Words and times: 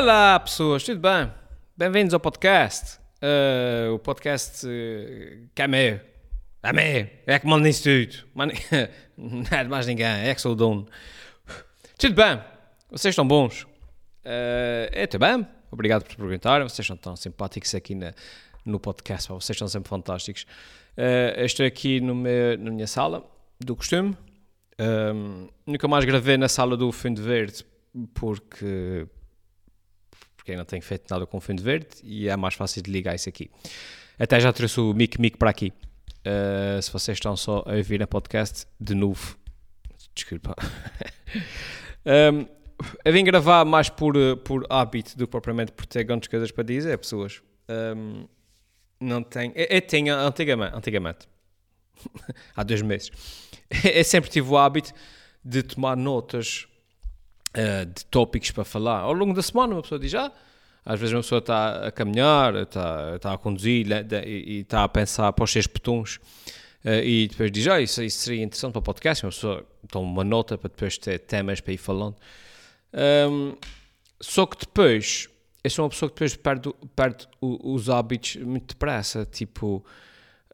Olá 0.00 0.38
pessoas, 0.38 0.84
tudo 0.84 1.00
bem? 1.00 1.28
Bem-vindos 1.76 2.14
ao 2.14 2.20
podcast. 2.20 3.00
Uh, 3.20 3.94
o 3.94 3.98
podcast 3.98 4.64
uh, 4.64 5.48
que 5.52 5.60
é 5.60 5.66
meu. 5.66 6.00
É 6.62 6.72
meu. 6.72 7.10
É 7.26 7.36
que 7.36 7.44
manda 7.48 7.66
nisso 7.66 7.82
tudo. 7.82 8.24
Man... 8.32 8.46
Não 9.18 9.42
é 9.50 9.64
de 9.64 9.68
mais 9.68 9.88
ninguém, 9.88 10.06
é 10.06 10.32
que 10.32 10.40
sou 10.40 10.52
o 10.52 10.54
dono. 10.54 10.86
Tudo 11.98 12.14
bem? 12.14 12.40
Vocês 12.88 13.10
estão 13.10 13.26
bons? 13.26 13.64
Uh, 14.24 14.86
eu 14.92 15.18
bem. 15.18 15.44
Obrigado 15.68 16.04
por 16.04 16.14
perguntarem. 16.14 16.68
Vocês 16.68 16.86
são 16.86 16.96
tão 16.96 17.16
simpáticos 17.16 17.74
aqui 17.74 17.96
na, 17.96 18.14
no 18.64 18.78
podcast. 18.78 19.28
Vocês 19.30 19.58
são 19.58 19.66
sempre 19.66 19.88
fantásticos. 19.88 20.46
Uh, 20.96 21.44
estou 21.44 21.66
aqui 21.66 22.00
no 22.00 22.14
meu, 22.14 22.56
na 22.56 22.70
minha 22.70 22.86
sala, 22.86 23.28
do 23.58 23.74
costume. 23.74 24.16
Um, 24.78 25.48
nunca 25.66 25.88
mais 25.88 26.04
gravei 26.04 26.36
na 26.36 26.48
sala 26.48 26.76
do 26.76 26.92
Fundo 26.92 27.20
Verde 27.20 27.66
porque 28.14 29.08
não 30.56 30.64
tenho 30.64 30.82
feito 30.82 31.10
nada 31.10 31.26
com 31.26 31.40
fundo 31.40 31.62
verde 31.62 31.88
e 32.02 32.28
é 32.28 32.36
mais 32.36 32.54
fácil 32.54 32.82
de 32.82 32.90
ligar 32.90 33.14
isso 33.14 33.28
aqui. 33.28 33.50
Até 34.18 34.40
já 34.40 34.52
trouxe 34.52 34.80
o 34.80 34.92
mic 34.92 35.20
mic 35.20 35.36
para 35.36 35.50
aqui. 35.50 35.72
Uh, 36.20 36.82
se 36.82 36.90
vocês 36.92 37.16
estão 37.16 37.36
só 37.36 37.62
a 37.66 37.74
ouvir 37.74 38.02
a 38.02 38.06
podcast, 38.06 38.66
de 38.80 38.94
novo, 38.94 39.36
desculpa. 40.14 40.54
um, 42.04 42.46
eu 43.04 43.12
vim 43.12 43.24
gravar 43.24 43.64
mais 43.64 43.88
por, 43.88 44.14
por 44.38 44.66
hábito 44.68 45.16
do 45.16 45.26
que 45.26 45.30
propriamente 45.30 45.72
por 45.72 45.86
ter 45.86 46.04
grandes 46.04 46.28
coisas 46.28 46.50
para 46.50 46.64
dizer, 46.64 46.98
pessoas. 46.98 47.42
Um, 47.68 48.26
não 49.00 49.22
tenho. 49.22 49.52
Eu, 49.54 49.66
eu 49.70 49.80
tinha 49.80 50.16
antigamente, 50.16 50.76
antigamente 50.76 51.28
há 52.54 52.62
dois 52.62 52.82
meses, 52.82 53.10
eu 53.94 54.04
sempre 54.04 54.30
tive 54.30 54.48
o 54.48 54.58
hábito 54.58 54.92
de 55.44 55.62
tomar 55.62 55.96
notas 55.96 56.66
uh, 57.56 57.86
de 57.86 58.04
tópicos 58.06 58.50
para 58.50 58.64
falar. 58.64 59.00
Ao 59.00 59.12
longo 59.12 59.34
da 59.34 59.42
semana, 59.42 59.74
uma 59.74 59.82
pessoa 59.82 59.98
diz: 59.98 60.14
Ah, 60.14 60.32
às 60.84 60.98
vezes 60.98 61.14
uma 61.14 61.22
pessoa 61.22 61.38
está 61.38 61.86
a 61.86 61.92
caminhar, 61.92 62.54
está, 62.56 63.16
está 63.16 63.32
a 63.34 63.38
conduzir 63.38 63.86
e, 64.26 64.60
está 64.60 64.84
a 64.84 64.88
pensar 64.88 65.32
para 65.32 65.44
os 65.44 65.50
seus 65.50 65.66
botões 65.66 66.16
uh, 66.84 67.02
e 67.02 67.28
depois 67.28 67.50
diz: 67.52 67.66
Ah, 67.68 67.80
isso, 67.80 68.02
isso, 68.02 68.18
seria 68.18 68.42
interessante 68.42 68.72
para 68.72 68.80
o 68.80 68.82
podcast. 68.82 69.24
Uma 69.24 69.32
pessoa 69.32 69.66
toma 69.90 70.06
uma 70.06 70.24
nota 70.24 70.56
para 70.56 70.68
depois 70.68 70.98
ter 70.98 71.18
temas 71.20 71.60
para 71.60 71.72
ir 71.72 71.78
falando. 71.78 72.16
Um, 73.30 73.54
só 74.20 74.46
que 74.46 74.58
depois, 74.58 75.28
eu 75.62 75.70
sou 75.70 75.84
uma 75.84 75.90
pessoa 75.90 76.08
que 76.08 76.14
depois 76.14 76.36
perde, 76.36 76.74
perde 76.96 77.28
os 77.40 77.88
hábitos 77.90 78.36
muito 78.36 78.68
depressa. 78.68 79.26
Tipo, 79.30 79.84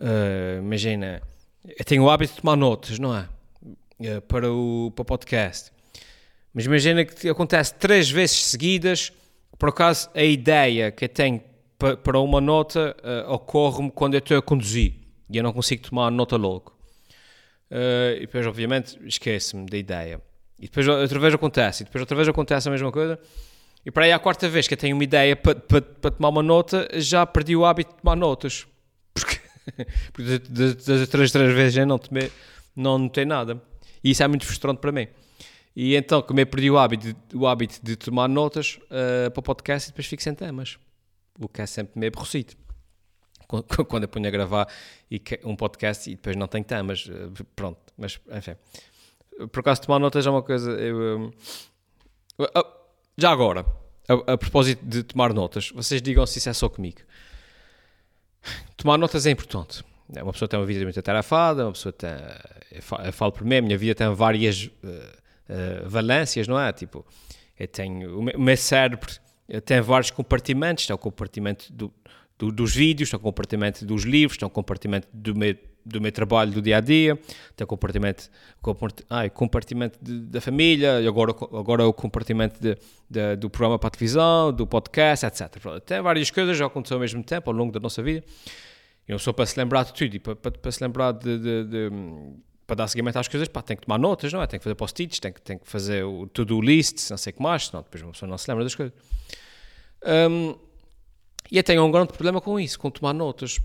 uh, 0.00 0.58
imagina, 0.58 1.22
eu 1.64 1.84
tenho 1.84 2.02
o 2.02 2.10
hábito 2.10 2.34
de 2.34 2.40
tomar 2.40 2.56
notas, 2.56 2.98
não 2.98 3.16
é? 3.16 3.28
Uh, 3.62 4.20
para, 4.22 4.52
o, 4.52 4.92
para 4.94 5.02
o 5.02 5.04
podcast. 5.04 5.73
Mas 6.54 6.66
imagina 6.66 7.04
que 7.04 7.28
acontece 7.28 7.74
três 7.74 8.08
vezes 8.08 8.44
seguidas, 8.44 9.12
por 9.58 9.70
acaso 9.70 10.08
a 10.14 10.22
ideia 10.22 10.92
que 10.92 11.04
eu 11.04 11.08
tenho 11.08 11.42
para 12.02 12.18
uma 12.20 12.40
nota 12.40 12.96
uh, 13.02 13.32
ocorre-me 13.32 13.90
quando 13.90 14.14
eu 14.14 14.18
estou 14.18 14.38
a 14.38 14.42
conduzir 14.42 14.94
e 15.28 15.36
eu 15.36 15.42
não 15.42 15.52
consigo 15.52 15.82
tomar 15.82 16.06
a 16.06 16.10
nota 16.10 16.36
logo. 16.36 16.72
Uh, 17.70 18.16
e 18.16 18.20
depois, 18.20 18.46
obviamente, 18.46 18.96
esqueço-me 19.04 19.66
da 19.66 19.76
ideia. 19.76 20.20
E 20.58 20.66
depois 20.66 20.86
outra 20.86 21.18
vez 21.18 21.34
acontece, 21.34 21.82
e 21.82 21.86
depois 21.86 22.00
outra 22.00 22.16
vez 22.16 22.28
acontece 22.28 22.68
a 22.68 22.70
mesma 22.70 22.92
coisa. 22.92 23.18
E 23.84 23.90
para 23.90 24.04
aí, 24.04 24.12
a 24.12 24.18
quarta 24.18 24.48
vez 24.48 24.68
que 24.68 24.74
eu 24.74 24.78
tenho 24.78 24.94
uma 24.96 25.04
ideia 25.04 25.34
para, 25.34 25.56
para, 25.56 25.82
para 25.82 26.10
tomar 26.10 26.28
uma 26.28 26.42
nota, 26.42 26.88
já 26.94 27.26
perdi 27.26 27.56
o 27.56 27.64
hábito 27.64 27.94
de 27.94 28.00
tomar 28.00 28.16
notas. 28.16 28.66
Porque, 29.14 29.86
porque 30.12 30.38
das, 30.50 30.88
outras 30.88 31.32
três 31.32 31.54
vezes 31.54 31.78
eu 31.78 31.86
não, 31.86 31.98
tomei, 31.98 32.30
não 32.76 32.98
notei 32.98 33.24
nada. 33.24 33.62
E 34.02 34.10
isso 34.10 34.22
é 34.22 34.28
muito 34.28 34.44
frustrante 34.44 34.78
para 34.78 34.92
mim. 34.92 35.08
E 35.76 35.96
então, 35.96 36.22
como 36.22 36.38
eu 36.38 36.46
perdi 36.46 36.70
o 36.70 36.78
hábito 36.78 37.12
de, 37.12 37.36
o 37.36 37.46
hábito 37.46 37.80
de 37.82 37.96
tomar 37.96 38.28
notas 38.28 38.78
uh, 38.84 39.30
para 39.30 39.40
o 39.40 39.42
podcast 39.42 39.88
e 39.88 39.92
depois 39.92 40.06
fico 40.06 40.22
sem 40.22 40.34
temas. 40.34 40.78
O 41.38 41.48
que 41.48 41.62
é 41.62 41.66
sempre 41.66 41.98
meio 41.98 42.12
aborrecido. 42.12 42.54
Quando 43.88 44.04
eu 44.04 44.08
ponho 44.08 44.26
a 44.26 44.30
gravar 44.30 44.68
um 45.44 45.56
podcast 45.56 46.08
e 46.08 46.14
depois 46.14 46.36
não 46.36 46.46
tenho 46.46 46.64
temas. 46.64 47.06
Uh, 47.06 47.44
pronto, 47.56 47.80
mas 47.98 48.20
enfim. 48.30 48.54
Por 49.50 49.60
acaso, 49.60 49.82
tomar 49.82 49.98
notas 49.98 50.24
é 50.24 50.30
uma 50.30 50.42
coisa. 50.42 50.70
Eu, 50.70 51.32
uh, 52.38 52.64
já 53.18 53.32
agora, 53.32 53.66
a, 54.08 54.32
a, 54.32 54.38
propósito 54.38 54.84
de 54.84 55.02
tomar 55.02 55.32
notas, 55.32 55.70
vocês 55.70 56.00
digam 56.00 56.24
se 56.24 56.38
isso 56.38 56.48
é 56.48 56.52
só 56.52 56.68
comigo. 56.68 57.00
Tomar 58.76 58.96
notas 58.96 59.26
é 59.26 59.30
importante. 59.30 59.82
Uma 60.08 60.32
pessoa 60.32 60.48
tem 60.48 60.60
uma 60.60 60.66
vida 60.66 60.84
muito 60.84 61.00
atarefada, 61.00 61.64
uma 61.64 61.72
pessoa 61.72 61.92
tem. 61.92 62.10
Eu 63.04 63.12
falo 63.12 63.32
por 63.32 63.44
mim, 63.44 63.56
a 63.56 63.62
minha 63.62 63.78
vida 63.78 63.94
tem 63.94 64.12
várias 64.14 64.66
uh, 64.66 65.23
valências, 65.86 66.48
não 66.48 66.58
é? 66.58 66.72
Tipo, 66.72 67.04
eu 67.58 67.68
tenho, 67.68 68.20
o 68.20 68.40
meu 68.40 68.56
cérebro 68.56 69.12
tem 69.64 69.80
vários 69.80 70.10
compartimentos, 70.10 70.86
tem 70.86 70.94
o 70.94 70.98
compartimento 70.98 71.72
do, 71.72 71.92
do, 72.38 72.50
dos 72.50 72.74
vídeos, 72.74 73.10
tem 73.10 73.18
o 73.18 73.20
compartimento 73.20 73.84
dos 73.84 74.04
livros, 74.04 74.38
tem 74.38 74.46
o 74.46 74.50
compartimento 74.50 75.06
do 75.12 75.34
meu, 75.34 75.56
do 75.84 76.00
meu 76.00 76.10
trabalho 76.10 76.50
do 76.50 76.62
dia 76.62 76.78
a 76.78 76.80
dia, 76.80 77.18
tem 77.54 77.64
o 77.64 77.66
compartimento, 77.66 78.30
compart, 78.62 79.02
compartimento 79.34 79.98
de, 80.02 80.20
da 80.20 80.40
família, 80.40 81.00
e 81.00 81.06
agora, 81.06 81.30
agora 81.30 81.86
o 81.86 81.92
compartimento 81.92 82.60
de, 82.60 82.76
de, 83.08 83.36
do 83.36 83.50
programa 83.50 83.78
para 83.78 83.88
a 83.88 83.90
televisão, 83.90 84.52
do 84.52 84.66
podcast, 84.66 85.26
etc. 85.26 85.80
Tem 85.84 86.00
várias 86.00 86.30
coisas, 86.30 86.56
já 86.56 86.66
aconteceu 86.66 86.96
ao 86.96 87.00
mesmo 87.00 87.22
tempo, 87.22 87.50
ao 87.50 87.56
longo 87.56 87.72
da 87.72 87.80
nossa 87.80 88.02
vida. 88.02 88.24
E 89.06 89.12
não 89.12 89.18
sou 89.18 89.34
para 89.34 89.44
se 89.44 89.58
lembrar 89.58 89.84
de 89.84 89.92
tudo, 89.92 90.16
e 90.16 90.18
para, 90.18 90.34
para, 90.34 90.52
para 90.52 90.72
se 90.72 90.82
lembrar 90.82 91.12
de, 91.12 91.38
de, 91.38 91.64
de 91.64 91.90
para 92.66 92.76
dar 92.76 92.88
seguimento 92.88 93.18
às 93.18 93.28
coisas, 93.28 93.48
pá, 93.48 93.62
tem 93.62 93.76
que 93.76 93.84
tomar 93.84 93.98
notas, 93.98 94.32
não 94.32 94.40
é? 94.42 94.46
Tem 94.46 94.58
que 94.58 94.64
fazer 94.64 94.74
post-its, 94.74 95.20
tem 95.20 95.32
que, 95.32 95.40
tem 95.40 95.58
que 95.58 95.68
fazer 95.68 96.04
o 96.04 96.26
to-do 96.26 96.60
list, 96.60 97.10
não 97.10 97.16
sei 97.16 97.32
o 97.32 97.36
que 97.36 97.42
mais, 97.42 97.66
senão 97.66 97.82
depois 97.82 98.02
uma 98.02 98.12
pessoa 98.12 98.28
não 98.28 98.38
se 98.38 98.50
lembra 98.50 98.64
das 98.64 98.74
coisas. 98.74 98.94
Um, 100.04 100.54
e 101.50 101.58
eu 101.58 101.62
tenho 101.62 101.84
um 101.84 101.90
grande 101.90 102.12
problema 102.12 102.40
com 102.40 102.58
isso, 102.58 102.78
com 102.78 102.90
tomar 102.90 103.12
notas. 103.12 103.60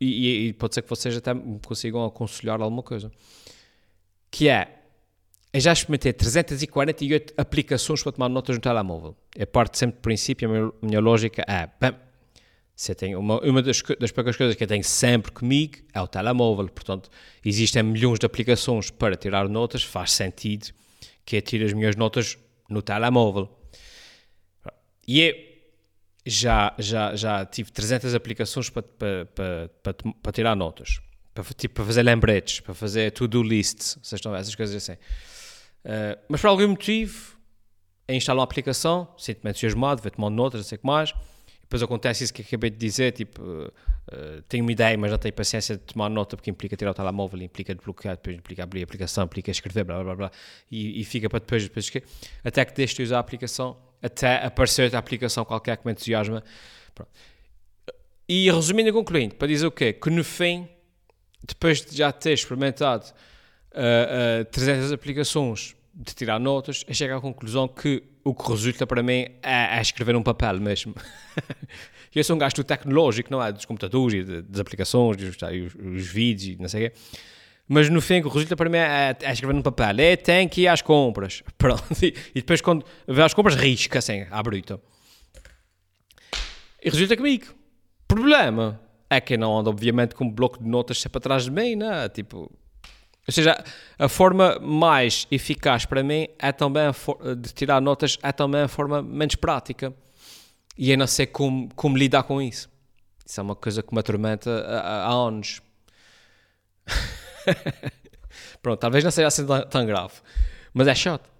E, 0.00 0.48
e, 0.48 0.52
pode 0.54 0.74
ser 0.74 0.82
que 0.82 0.88
vocês 0.88 1.14
até 1.16 1.34
me 1.34 1.60
consigam 1.60 2.04
aconselhar 2.04 2.60
alguma 2.60 2.82
coisa. 2.82 3.12
Que 4.30 4.48
é, 4.48 4.80
eu 5.52 5.60
já 5.60 5.72
experimentei 5.72 6.12
348 6.12 7.34
aplicações 7.36 8.02
para 8.02 8.12
tomar 8.12 8.28
notas 8.28 8.56
no 8.56 8.62
telemóvel. 8.62 9.16
É 9.36 9.44
parte 9.44 9.76
sempre 9.76 9.96
do 9.96 10.02
princípio, 10.02 10.48
a 10.48 10.52
minha, 10.52 10.66
a 10.66 10.86
minha 10.86 11.00
lógica 11.00 11.44
é, 11.46 11.68
você 12.80 12.94
tem 12.94 13.14
uma, 13.14 13.38
uma 13.40 13.60
das, 13.60 13.82
das 14.00 14.10
poucas 14.10 14.38
coisas 14.38 14.56
que 14.56 14.64
eu 14.64 14.66
tenho 14.66 14.82
sempre 14.82 15.30
comigo 15.30 15.76
é 15.92 16.00
o 16.00 16.08
telemóvel. 16.08 16.66
Portanto, 16.66 17.10
existem 17.44 17.82
milhões 17.82 18.18
de 18.18 18.24
aplicações 18.24 18.90
para 18.90 19.16
tirar 19.16 19.46
notas, 19.50 19.82
faz 19.82 20.12
sentido 20.12 20.68
que 21.26 21.36
eu 21.36 21.42
tire 21.42 21.66
as 21.66 21.74
minhas 21.74 21.94
notas 21.94 22.38
no 22.70 22.80
telemóvel. 22.80 23.54
E 25.06 25.20
eu 25.20 25.34
já, 26.24 26.74
já, 26.78 27.14
já 27.14 27.44
tive 27.44 27.70
300 27.70 28.14
aplicações 28.14 28.70
para, 28.70 28.82
para, 28.82 29.26
para, 29.82 29.94
para, 30.22 30.32
tirar 30.32 30.56
notas, 30.56 31.02
para, 31.34 31.44
tipo, 31.44 31.74
para 31.74 31.84
fazer 31.84 32.02
lembretes, 32.02 32.60
para 32.60 32.72
fazer 32.72 33.10
to-do 33.10 33.42
lists, 33.42 33.98
essas 34.02 34.54
coisas 34.54 34.74
assim. 34.74 34.98
Uh, 35.84 36.18
mas 36.30 36.40
por 36.40 36.46
algum 36.46 36.68
motivo, 36.68 37.36
eu 38.08 38.14
instalo 38.14 38.38
uma 38.38 38.44
aplicação, 38.44 39.06
sinto-me 39.18 39.50
entusiasmado, 39.50 40.00
vou 40.00 40.10
tomando 40.10 40.34
notas, 40.34 40.60
não 40.60 40.66
sei 40.66 40.76
o 40.76 40.80
que 40.80 40.86
mais 40.86 41.12
depois 41.70 41.84
acontece 41.84 42.24
isso 42.24 42.34
que 42.34 42.42
acabei 42.42 42.68
de 42.68 42.76
dizer, 42.76 43.12
tipo, 43.12 43.40
uh, 43.40 44.42
tenho 44.48 44.64
uma 44.64 44.72
ideia, 44.72 44.98
mas 44.98 45.08
não 45.08 45.18
tenho 45.18 45.32
paciência 45.32 45.76
de 45.76 45.82
tomar 45.82 46.08
nota 46.08 46.36
porque 46.36 46.50
implica 46.50 46.76
tirar 46.76 46.90
o 46.90 46.94
telemóvel, 46.94 47.40
implica 47.42 47.72
desbloquear, 47.72 48.16
depois 48.16 48.36
implica 48.36 48.64
abrir 48.64 48.80
a 48.80 48.84
aplicação, 48.84 49.22
implica 49.22 49.52
escrever, 49.52 49.84
blá 49.84 50.02
blá 50.02 50.16
blá, 50.16 50.30
e, 50.68 51.00
e 51.00 51.04
fica 51.04 51.30
para 51.30 51.38
depois, 51.38 51.62
depois 51.62 51.92
até 52.42 52.64
que 52.64 52.74
deixe 52.74 52.96
de 52.96 53.04
usar 53.04 53.18
a 53.18 53.20
aplicação, 53.20 53.76
até 54.02 54.44
aparecer 54.44 54.82
outra 54.82 54.98
aplicação 54.98 55.44
qualquer 55.44 55.76
que 55.76 55.86
me 55.86 55.92
entusiasma. 55.92 56.42
Pronto. 56.92 57.10
E 58.28 58.50
resumindo 58.50 58.88
e 58.88 58.92
concluindo, 58.92 59.36
para 59.36 59.46
dizer 59.46 59.66
o 59.68 59.70
quê? 59.70 59.92
Que 59.92 60.10
no 60.10 60.24
fim, 60.24 60.68
depois 61.46 61.84
de 61.84 61.96
já 61.96 62.10
ter 62.10 62.32
experimentado 62.32 63.06
uh, 63.06 64.42
uh, 64.42 64.44
300 64.46 64.90
aplicações 64.90 65.76
de 65.94 66.16
tirar 66.16 66.40
notas, 66.40 66.84
eu 66.88 66.94
chego 66.94 67.14
à 67.14 67.20
conclusão 67.20 67.68
que 67.68 68.02
o 68.24 68.34
que 68.34 68.48
resulta 68.50 68.86
para 68.86 69.02
mim 69.02 69.26
é, 69.42 69.78
é 69.78 69.80
escrever 69.80 70.14
um 70.16 70.22
papel 70.22 70.60
mesmo. 70.60 70.94
eu 72.14 72.24
sou 72.24 72.36
um 72.36 72.38
gajo 72.38 72.62
tecnológico, 72.64 73.30
não 73.30 73.42
é? 73.42 73.52
Dos 73.52 73.64
computadores 73.64 74.26
das 74.44 74.60
aplicações, 74.60 75.16
e 75.20 75.24
os, 75.24 75.36
os, 75.36 75.74
os, 75.74 76.06
vídeos 76.06 76.58
não 76.58 76.68
sei 76.68 76.86
o 76.86 76.90
quê. 76.90 76.96
Mas 77.68 77.88
no 77.88 78.00
fim, 78.00 78.18
o 78.20 78.24
que 78.24 78.28
resulta 78.28 78.56
para 78.56 78.68
mim 78.68 78.78
é, 78.78 79.16
é 79.22 79.32
escrever 79.32 79.54
um 79.54 79.62
papel. 79.62 80.00
É, 80.00 80.16
tem 80.16 80.48
que 80.48 80.62
ir 80.62 80.68
às 80.68 80.82
compras. 80.82 81.42
Pronto. 81.56 81.84
E, 82.02 82.14
e 82.34 82.40
depois, 82.40 82.60
quando 82.60 82.84
vê 83.06 83.22
às 83.22 83.32
compras, 83.32 83.54
risca 83.54 84.00
assim, 84.00 84.26
à 84.30 84.42
bruta. 84.42 84.80
E 86.82 86.90
resulta 86.90 87.16
comigo. 87.16 87.46
Problema 88.08 88.80
é 89.08 89.20
que 89.20 89.36
não 89.36 89.56
ando, 89.56 89.70
obviamente, 89.70 90.16
com 90.16 90.24
um 90.24 90.30
bloco 90.30 90.62
de 90.62 90.68
notas 90.68 91.00
sempre 91.00 91.18
atrás 91.18 91.44
de 91.44 91.50
mim, 91.50 91.76
não 91.76 91.92
é? 91.92 92.08
Tipo, 92.08 92.50
ou 93.30 93.32
seja, 93.32 93.62
a 93.96 94.08
forma 94.08 94.58
mais 94.58 95.24
eficaz 95.30 95.86
para 95.86 96.02
mim 96.02 96.26
é 96.36 96.50
também 96.50 96.82
de 97.38 97.52
tirar 97.52 97.80
notas 97.80 98.18
é 98.24 98.32
também 98.32 98.62
a 98.62 98.68
forma 98.68 99.00
menos 99.00 99.36
prática. 99.36 99.94
E 100.76 100.90
eu 100.90 100.98
não 100.98 101.06
sei 101.06 101.26
como, 101.26 101.72
como 101.76 101.96
lidar 101.96 102.24
com 102.24 102.42
isso. 102.42 102.68
Isso 103.24 103.38
é 103.38 103.42
uma 103.44 103.54
coisa 103.54 103.84
que 103.84 103.94
me 103.94 104.00
atormenta 104.00 104.50
há, 104.66 105.12
anos. 105.12 105.62
Pronto, 108.60 108.80
talvez 108.80 109.04
não 109.04 109.12
seja 109.12 109.28
assim 109.28 109.46
tão, 109.46 109.86
grave. 109.86 110.14
Mas 110.74 110.88
é 110.88 110.94
chato. 110.96 111.30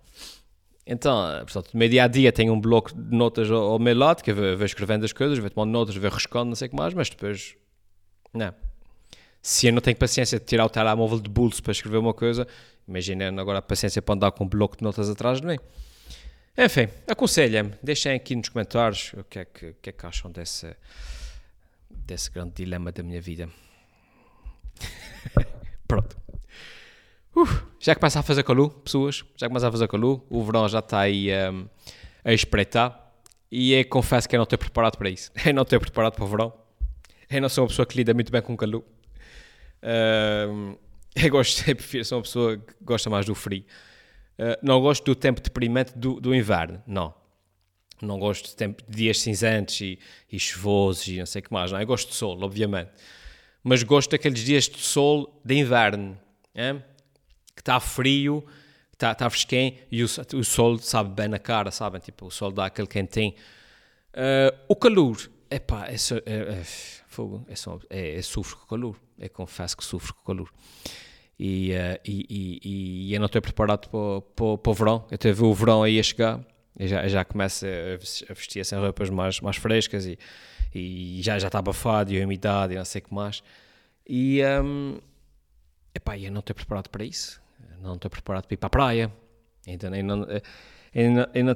Então, 0.87 1.26
portanto, 1.40 1.70
no 1.75 1.88
dia 1.88 2.04
a 2.04 2.06
dia 2.08 2.31
tenho 2.31 2.52
um 2.52 2.60
bloco 2.60 2.94
de 2.94 3.16
notas 3.16 3.50
ao, 3.50 3.72
ao 3.72 3.78
meu 3.81 3.98
lado, 3.98 4.22
que 4.22 4.31
eu 4.31 4.37
vou, 4.37 4.56
vou 4.56 4.66
escrevendo 4.66 5.04
as 5.04 5.12
coisas, 5.12 5.40
vou 5.40 5.50
tomando 5.50 5.72
notas, 5.72 5.96
vou 5.96 6.08
riscando, 6.08 6.50
não 6.50 6.54
sei 6.54 6.69
o 6.69 6.70
que 6.70 6.76
mais, 6.76 6.94
mas 6.94 7.10
depois, 7.10 7.56
não. 8.32 8.54
Se 9.42 9.66
eu 9.66 9.72
não 9.72 9.81
tenho 9.81 9.96
paciência 9.96 10.38
de 10.38 10.44
tirar 10.44 10.66
o 10.66 10.69
telemóvel 10.69 11.20
de 11.20 11.31
bolso 11.31 11.62
para 11.62 11.72
escrever 11.72 11.98
uma 11.98 12.12
coisa, 12.12 12.46
imaginando 12.87 13.40
agora 13.40 13.58
a 13.58 13.62
paciência 13.62 14.02
para 14.02 14.14
andar 14.14 14.32
com 14.32 14.44
um 14.44 14.48
bloco 14.48 14.76
de 14.76 14.82
notas 14.82 15.08
atrás 15.08 15.40
de 15.40 15.46
mim. 15.46 15.56
Enfim, 16.58 16.88
aconselhem-me, 17.06 17.72
deixem 17.82 18.14
aqui 18.14 18.37
nos 18.37 18.48
comentários 18.48 19.12
o 19.14 19.25
que 19.25 19.38
é 19.38 19.44
que, 19.44 19.75
que, 19.81 19.90
é 19.90 19.92
que 19.92 20.06
acham 20.06 20.31
desse, 20.31 20.76
desse 21.88 22.31
grande 22.31 22.54
dilema 22.56 22.92
da 22.92 23.02
minha 23.02 23.20
vida. 23.20 23.48
Pronto. 25.88 26.16
Uh, 27.34 27.46
já 27.78 27.94
começa 27.94 28.20
a 28.20 28.22
fazer 28.22 28.42
calor, 28.42 28.70
pessoas, 28.81 29.25
já 29.37 29.48
começa 29.48 29.69
a 29.69 29.72
fazer 29.72 29.88
calor, 29.88 30.22
o 30.28 30.44
verão 30.44 30.69
já 30.69 30.81
está 30.81 31.00
aí 31.00 31.28
um, 31.50 31.66
a 32.25 32.32
espreitar 32.32 33.10
e 33.50 33.72
eu 33.72 33.84
confesso 33.87 34.28
que 34.28 34.37
eu 34.37 34.38
não 34.38 34.44
estou 34.44 34.58
preparado 34.58 34.96
para 34.98 35.08
isso. 35.10 35.32
Eu 35.44 35.54
não 35.54 35.62
estou 35.62 35.81
preparado 35.81 36.14
para 36.14 36.25
o 36.25 36.28
verão. 36.28 36.52
Eu 37.28 37.40
não 37.40 37.48
sou 37.48 37.64
uma 37.64 37.69
pessoa 37.69 37.87
que 37.87 37.96
lida 37.96 38.14
muito 38.14 38.31
bem 38.31 38.40
com 38.40 38.56
calor. 38.56 38.84
Um, 39.82 40.77
eu 41.17 41.31
gosto, 41.31 41.69
eu 41.69 41.77
prefiro, 41.77 42.05
sou 42.05 42.19
uma 42.19 42.23
pessoa 42.23 42.56
que 42.56 42.75
gosta 42.82 43.09
mais 43.11 43.27
do 43.27 43.35
frio. 43.35 43.65
Uh, 44.38 44.56
não 44.62 44.81
gosto 44.81 45.05
do 45.05 45.15
tempo 45.15 45.41
deprimente 45.41 45.97
do, 45.97 46.21
do 46.21 46.35
inverno, 46.35 46.82
não. 46.87 47.15
Não 48.00 48.19
gosto 48.19 48.49
de, 48.49 48.56
tempo, 48.56 48.82
de 48.88 48.97
dias 48.97 49.21
cinzentos 49.21 49.81
e, 49.81 49.99
e 50.31 50.38
chuvosos 50.38 51.06
e 51.09 51.19
não 51.19 51.27
sei 51.27 51.41
o 51.41 51.43
que 51.43 51.53
mais. 51.53 51.71
Não. 51.71 51.81
Eu 51.81 51.87
gosto 51.87 52.09
de 52.09 52.15
sol, 52.15 52.43
obviamente. 52.43 52.91
Mas 53.62 53.82
gosto 53.82 54.11
daqueles 54.11 54.41
dias 54.41 54.69
de 54.69 54.79
sol 54.79 55.38
de 55.44 55.55
inverno. 55.55 56.19
É? 56.55 56.75
Que 57.55 57.61
está 57.61 57.79
frio, 57.79 58.44
está 58.93 59.15
tá 59.15 59.29
fresquinho 59.29 59.76
e 59.91 60.03
o, 60.03 60.06
o, 60.06 60.44
sol 60.44 60.79
sabe 60.79 61.11
bem 61.11 61.29
na 61.29 61.38
cara, 61.38 61.71
sabem? 61.71 62.00
Tipo, 62.00 62.26
o 62.26 62.31
sol 62.31 62.50
dá 62.50 62.67
aquele 62.67 62.88
quentinho. 62.88 63.35
Uh, 64.12 64.56
o 64.69 64.75
calor, 64.75 65.31
epá, 65.50 65.87
é, 65.87 65.94
é, 65.94 66.61
é, 66.61 66.62
fogo, 67.06 67.44
é, 67.49 67.55
só, 67.55 67.79
é, 67.88 68.17
é 68.17 68.23
sofro 68.23 68.56
com 68.56 68.65
o 68.65 68.69
calor. 68.69 68.97
Eu 69.20 69.31
confesso 69.31 69.76
que 69.76 69.84
sofro 69.84 70.14
com 70.14 70.25
calor. 70.25 70.50
E, 71.38 71.72
uh, 71.72 72.00
e, 72.05 72.26
e, 72.28 72.61
e, 73.08 73.14
eu 73.14 73.20
não 73.20 73.26
estou 73.26 73.40
preparado 73.40 73.88
para, 73.88 74.20
para, 74.34 74.58
para 74.58 74.70
o 74.70 74.75
verão. 74.75 75.06
Eu 75.11 75.14
estou 75.14 75.31
a 75.31 75.34
ver 75.34 75.44
o 75.44 75.55
verão 75.55 75.82
aí 75.82 75.99
a 75.99 76.02
chegar 76.02 76.44
eu 76.81 76.88
já, 76.88 77.06
já 77.08 77.25
começo 77.26 77.67
a 77.67 78.32
vestir 78.32 78.61
assim 78.61 78.75
roupas 78.76 79.11
mais, 79.11 79.38
mais 79.40 79.56
frescas 79.56 80.06
e, 80.06 80.19
e 80.75 81.20
já, 81.22 81.38
já 81.38 81.49
está 81.49 81.58
abafado 81.58 82.11
e 82.11 82.20
a 82.20 82.25
umidade 82.25 82.72
e 82.72 82.76
não 82.76 82.84
sei 82.87 83.02
o 83.02 83.05
que 83.05 83.14
mais. 83.14 83.43
E 84.08 84.40
um, 84.62 84.99
epá, 85.94 86.19
eu 86.19 86.32
não 86.32 86.40
estou 86.40 86.55
preparado 86.55 86.88
para 86.88 87.05
isso. 87.05 87.38
Não 87.82 87.96
estou 87.96 88.11
preparado 88.11 88.46
para 88.46 88.55
ir 88.55 88.56
para 88.56 88.66
a 88.66 88.70
praia. 88.70 89.12
Então, 89.66 89.94
eu 89.94 90.02
não, 90.02 90.26
ainda 90.94 91.52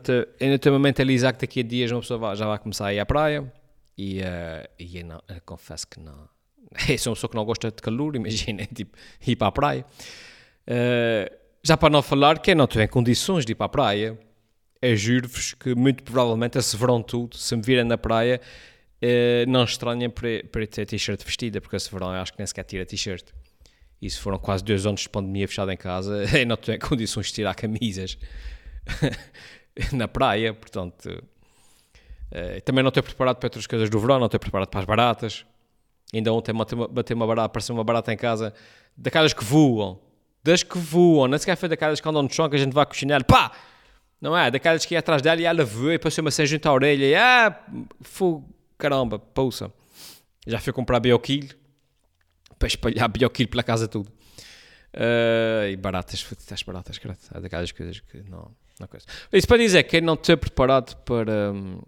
estou 0.54 0.74
a 0.74 0.78
mentalizar 0.78 1.32
que 1.32 1.40
daqui 1.40 1.60
a 1.60 1.62
dias 1.62 1.90
uma 1.90 2.00
pessoa 2.00 2.36
já 2.36 2.46
vai 2.46 2.58
começar 2.58 2.88
a 2.88 2.94
ir 2.94 3.00
à 3.00 3.06
praia. 3.06 3.50
E, 3.96 4.20
uh, 4.20 4.68
e 4.78 4.98
eu, 4.98 5.06
não, 5.06 5.22
eu 5.26 5.40
confesso 5.46 5.86
que 5.86 6.00
não. 6.00 6.28
Eu 6.88 6.98
sou 6.98 7.10
uma 7.12 7.16
pessoa 7.16 7.30
que 7.30 7.36
não 7.36 7.44
gosta 7.44 7.70
de 7.70 7.82
calor, 7.82 8.16
imagina, 8.16 8.66
tipo, 8.74 8.96
ir 9.26 9.36
para 9.36 9.48
a 9.48 9.52
praia. 9.52 9.86
Uh, 10.66 11.44
já 11.62 11.76
para 11.76 11.90
não 11.90 12.02
falar 12.02 12.38
que 12.40 12.54
não 12.54 12.66
em 12.66 12.88
condições 12.88 13.44
de 13.44 13.52
ir 13.52 13.54
para 13.54 13.66
a 13.66 13.68
praia 13.70 14.18
é 14.84 14.94
juro-vos 14.94 15.54
que 15.54 15.74
muito 15.74 16.02
provavelmente 16.02 16.58
esse 16.58 16.76
verão 16.76 17.02
tudo, 17.02 17.38
se 17.38 17.56
me 17.56 17.62
virem 17.62 17.84
na 17.84 17.96
praia, 17.96 18.38
eh, 19.00 19.46
não 19.48 19.64
estranhem 19.64 20.10
para, 20.10 20.66
ter 20.66 20.84
t-shirt 20.84 21.24
vestida, 21.24 21.58
porque 21.58 21.74
esse 21.74 21.90
verão 21.90 22.14
eu 22.14 22.20
acho 22.20 22.32
que 22.32 22.38
nem 22.38 22.46
sequer 22.46 22.64
tira 22.64 22.84
t-shirt. 22.84 23.24
Se 24.02 24.18
foram 24.18 24.38
quase 24.38 24.62
dois 24.62 24.84
anos 24.84 25.00
de 25.00 25.08
pandemia 25.08 25.48
fechada 25.48 25.72
em 25.72 25.76
casa, 25.78 26.24
eu 26.38 26.46
não 26.46 26.58
tenho 26.58 26.78
condições 26.78 27.28
de 27.28 27.32
tirar 27.32 27.54
camisas 27.54 28.18
na 29.90 30.06
praia, 30.06 30.52
portanto... 30.52 31.24
Eh, 32.30 32.60
também 32.60 32.82
não 32.82 32.88
estou 32.88 33.02
preparado 33.02 33.36
para 33.36 33.46
outras 33.46 33.66
coisas 33.66 33.88
do 33.88 33.98
verão, 33.98 34.18
não 34.18 34.26
estou 34.26 34.40
preparado 34.40 34.68
para 34.68 34.80
as 34.80 34.86
baratas. 34.86 35.46
Ainda 36.12 36.32
ontem 36.32 36.52
bateu 36.90 37.16
uma 37.16 37.26
barata, 37.26 37.46
apareceu 37.46 37.74
uma 37.74 37.84
barata 37.84 38.12
em 38.12 38.16
casa, 38.16 38.52
daquelas 38.96 39.32
que 39.32 39.44
voam, 39.44 40.00
das 40.42 40.62
que 40.62 40.78
voam, 40.78 41.26
não 41.26 41.38
sequer 41.38 41.56
foi 41.56 41.68
daquelas 41.68 42.00
que 42.00 42.08
andam 42.08 42.22
no 42.22 42.32
chão 42.32 42.48
que 42.48 42.56
a 42.56 42.58
gente 42.58 42.72
vai 42.72 42.86
cozinhar, 42.86 43.24
pá! 43.24 43.52
Não 44.20 44.36
é? 44.36 44.50
Daquelas 44.50 44.86
que 44.86 44.94
ia 44.94 45.00
atrás 45.00 45.20
dela 45.20 45.40
e 45.40 45.44
ela 45.44 45.64
voou 45.64 45.92
e 45.92 45.98
passou 45.98 46.22
uma 46.22 46.30
sem 46.30 46.46
junto 46.46 46.66
à 46.66 46.72
orelha 46.72 47.04
e 47.04 47.14
ah, 47.14 47.58
fogo, 48.00 48.48
caramba, 48.78 49.18
pousa. 49.18 49.72
Já 50.46 50.60
fui 50.60 50.72
comprar 50.72 51.00
bioquilho 51.00 51.54
para 52.58 52.68
espalhar 52.68 53.08
bioquilho 53.08 53.48
pela 53.48 53.62
casa 53.62 53.88
tudo. 53.88 54.10
Uh, 54.94 55.68
e 55.70 55.76
baratas, 55.76 56.24
estás 56.38 56.62
baratas, 56.62 56.98
cara. 56.98 57.16
É 57.34 57.40
daquelas 57.40 57.72
coisas 57.72 58.00
que 58.00 58.18
não, 58.30 58.50
não 58.78 58.86
coisa. 58.86 59.04
Isso 59.32 59.46
para 59.46 59.58
dizer 59.58 59.82
que 59.82 60.00
não 60.00 60.14
estou 60.14 60.36
preparado 60.36 60.96
para, 60.98 61.52
um, 61.52 61.80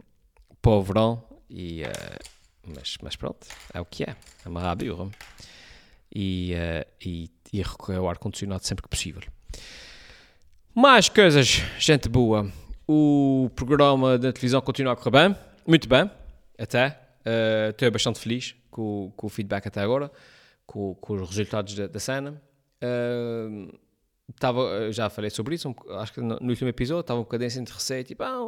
para 0.60 0.72
o 0.72 0.82
verão, 0.82 1.22
e, 1.48 1.82
uh, 1.82 1.86
mas, 2.74 2.96
mas 3.02 3.16
pronto, 3.16 3.46
é 3.72 3.80
o 3.80 3.84
que 3.84 4.04
é. 4.04 4.16
Amarrar 4.44 4.72
a 4.72 4.74
birra 4.74 5.08
e, 6.14 6.54
uh, 6.54 6.86
e, 7.04 7.30
e 7.52 7.62
recorrer 7.62 7.98
ao 7.98 8.08
ar-condicionado 8.08 8.64
sempre 8.64 8.82
que 8.82 8.88
possível. 8.88 9.22
Mais 10.74 11.08
coisas, 11.08 11.62
gente 11.78 12.08
boa. 12.08 12.50
O 12.86 13.50
programa 13.54 14.18
da 14.18 14.32
televisão 14.32 14.60
continua 14.60 14.92
a 14.92 14.96
correr 14.96 15.28
bem, 15.28 15.36
muito 15.66 15.88
bem, 15.88 16.10
até. 16.58 17.00
Uh, 17.26 17.70
estou 17.70 17.90
bastante 17.90 18.20
feliz 18.20 18.54
com, 18.70 19.12
com, 19.16 19.26
o 19.26 19.30
feedback 19.30 19.66
até 19.66 19.80
agora, 19.80 20.10
com, 20.64 20.94
com 20.94 21.14
os 21.14 21.28
resultados 21.28 21.74
da, 21.74 21.86
da 21.86 21.98
cena. 21.98 22.40
Uh, 22.82 23.76
tava, 24.38 24.92
já 24.92 25.08
falei 25.08 25.30
sobre 25.30 25.54
isso, 25.54 25.68
um, 25.68 25.74
acho 25.94 26.12
que 26.12 26.20
no, 26.20 26.38
no, 26.40 26.50
último 26.50 26.68
episódio 26.68 27.00
estava 27.00 27.18
um 27.18 27.24
bocadinho 27.24 27.48
assim 27.48 27.64
de 27.64 27.72
receio, 27.72 28.04
tipo, 28.04 28.22
ah, 28.22 28.46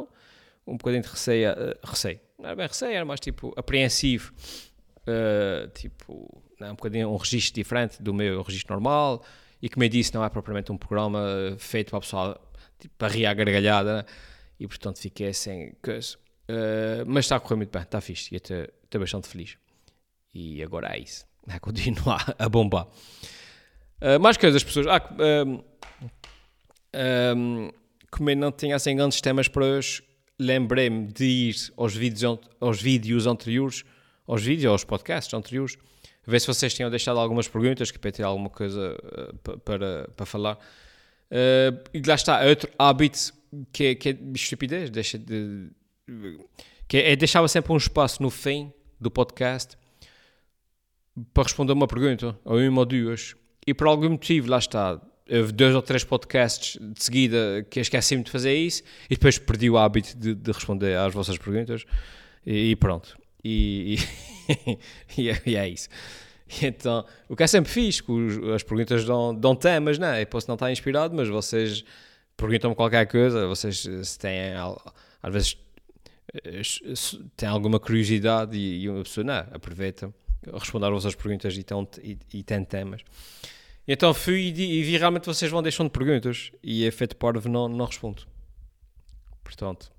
um 0.65 0.77
bocadinho 0.77 1.03
de 1.03 1.09
receio, 1.09 1.51
uh, 1.51 1.79
receio. 1.83 2.19
Não 2.39 2.45
era 2.45 2.55
bem 2.55 2.67
receio, 2.67 2.93
era 2.93 3.05
mais 3.05 3.19
tipo 3.19 3.53
apreensivo, 3.57 4.33
uh, 5.01 5.67
tipo, 5.75 6.41
não, 6.59 6.69
um 6.69 6.75
bocadinho 6.75 7.09
um 7.09 7.17
registro 7.17 7.53
diferente 7.53 8.01
do 8.01 8.13
meu 8.13 8.41
registro 8.41 8.73
normal 8.73 9.23
e 9.61 9.69
como 9.69 9.83
eu 9.83 9.89
disse, 9.89 10.13
não 10.13 10.23
é 10.23 10.29
propriamente 10.29 10.71
um 10.71 10.77
programa 10.77 11.21
feito 11.57 11.89
para 11.89 11.97
a 11.97 12.01
pessoa 12.01 12.41
tipo, 12.79 12.93
para 12.97 13.09
rir 13.09 13.25
à 13.25 13.33
gargalhada, 13.33 13.97
né? 13.97 14.05
e 14.59 14.67
portanto 14.67 14.99
fiquei 14.99 15.33
sem 15.33 15.73
coisa. 15.81 16.17
Uh, 16.49 17.05
mas 17.05 17.25
está 17.25 17.35
a 17.35 17.39
correr 17.39 17.57
muito 17.57 17.71
bem, 17.71 17.81
está 17.81 18.01
fixe, 18.01 18.33
e 18.33 18.37
estou 18.37 18.99
bastante 19.01 19.27
feliz. 19.27 19.57
E 20.33 20.63
agora 20.63 20.95
é 20.95 20.99
isso, 20.99 21.25
é 21.47 21.59
continuar 21.59 22.33
a 22.39 22.49
bombar. 22.49 22.87
Uh, 24.01 24.19
mais 24.19 24.37
coisas, 24.37 24.63
pessoas. 24.63 24.87
Ah, 24.87 25.01
um, 25.45 25.63
um, 27.35 27.71
como 28.09 28.29
eu 28.29 28.37
não 28.37 28.51
tinha 28.51 28.75
assim 28.75 28.95
grandes 28.95 29.21
temas 29.21 29.47
para 29.47 29.65
hoje, 29.65 30.01
lembrei-me 30.39 31.07
de 31.07 31.25
ir 31.25 31.55
aos 31.75 31.95
vídeos, 31.95 32.39
aos 32.59 32.81
vídeos 32.81 33.27
anteriores, 33.27 33.83
aos 34.25 34.41
vídeos, 34.41 34.71
aos 34.71 34.83
podcasts 34.83 35.33
anteriores, 35.33 35.77
ver 36.25 36.39
se 36.39 36.47
vocês 36.47 36.73
tinham 36.73 36.89
deixado 36.89 37.19
algumas 37.19 37.47
perguntas, 37.47 37.91
que 37.91 37.99
para 37.99 38.11
ter 38.11 38.23
alguma 38.23 38.49
coisa 38.49 38.95
uh, 38.95 39.59
para, 39.59 40.09
para 40.15 40.25
falar. 40.25 40.55
Uh, 41.31 41.77
e 41.93 42.01
lá 42.07 42.15
está, 42.15 42.43
outro 42.45 42.69
hábito 42.77 43.33
que, 43.73 43.83
é, 43.85 43.95
que 43.95 44.09
é 44.09 44.17
estupidez, 44.33 44.89
deixa 44.89 45.17
de, 45.17 45.69
que 46.87 46.97
é, 46.97 47.11
é 47.11 47.15
deixava 47.15 47.47
sempre 47.47 47.73
um 47.73 47.77
espaço 47.77 48.21
no 48.21 48.29
fim 48.29 48.71
do 48.99 49.11
podcast 49.11 49.77
para 51.33 51.43
responder 51.43 51.73
uma 51.73 51.87
pergunta, 51.87 52.37
ou 52.45 52.59
uma 52.59 52.81
ou 52.81 52.85
duas. 52.85 53.35
E 53.65 53.73
por 53.73 53.87
algum 53.87 54.09
motivo, 54.11 54.49
lá 54.49 54.57
está, 54.57 55.01
houve 55.29 55.51
dois 55.51 55.75
ou 55.75 55.81
três 55.81 56.03
podcasts 56.03 56.77
de 56.81 57.03
seguida 57.03 57.65
que 57.69 57.79
esqueci-me 57.79 58.23
de 58.23 58.31
fazer 58.31 58.53
isso 58.53 58.83
e 59.09 59.15
depois 59.15 59.37
perdi 59.37 59.69
o 59.69 59.77
hábito 59.77 60.17
de, 60.17 60.33
de 60.33 60.51
responder 60.51 60.97
às 60.97 61.13
vossas 61.13 61.37
perguntas 61.37 61.85
e, 62.45 62.71
e 62.71 62.75
pronto. 62.75 63.17
E, 63.43 63.97
e, 65.17 65.29
e, 65.45 65.55
é, 65.55 65.67
isso. 65.67 65.89
então, 66.61 67.05
o 67.27 67.35
que 67.35 67.43
é 67.43 67.47
sempre 67.47 67.71
fixe, 67.71 68.03
que 68.03 68.11
as 68.53 68.63
perguntas 68.63 69.05
dão, 69.05 69.33
dão 69.33 69.55
temas, 69.55 69.97
não 69.97 70.07
é? 70.07 70.21
Eu 70.21 70.27
posso 70.27 70.47
não 70.47 70.55
estar 70.55 70.71
inspirado, 70.71 71.15
mas 71.15 71.27
vocês 71.27 71.83
perguntam-me 72.35 72.75
qualquer 72.75 73.05
coisa, 73.05 73.47
vocês 73.47 73.87
se 74.03 74.19
têm, 74.19 74.53
às 75.21 75.33
vezes, 75.33 75.57
têm 77.35 77.49
alguma 77.49 77.79
curiosidade 77.79 78.57
e, 78.57 78.89
uma 78.89 79.03
pessoa, 79.03 79.23
não, 79.23 79.45
aproveita, 79.51 80.13
responder 80.53 80.87
às 80.87 80.91
vossas 80.91 81.15
perguntas 81.15 81.55
e, 81.57 81.63
tão, 81.63 81.87
e, 82.01 82.17
e 82.33 82.43
tem 82.43 82.63
temas. 82.63 83.01
Então 83.91 84.13
fui 84.13 84.53
e, 84.55 84.83
vi 84.83 84.97
realmente 84.97 85.25
vocês 85.25 85.49
vão 85.49 85.63
deixando 85.63 85.89
perguntas 85.89 86.51
e 86.61 86.85
é 86.85 86.91
feito 86.91 87.15
parvo 87.15 87.49
não, 87.49 87.67
não 87.67 87.85
respondo. 87.85 88.21
Portanto, 89.43 89.91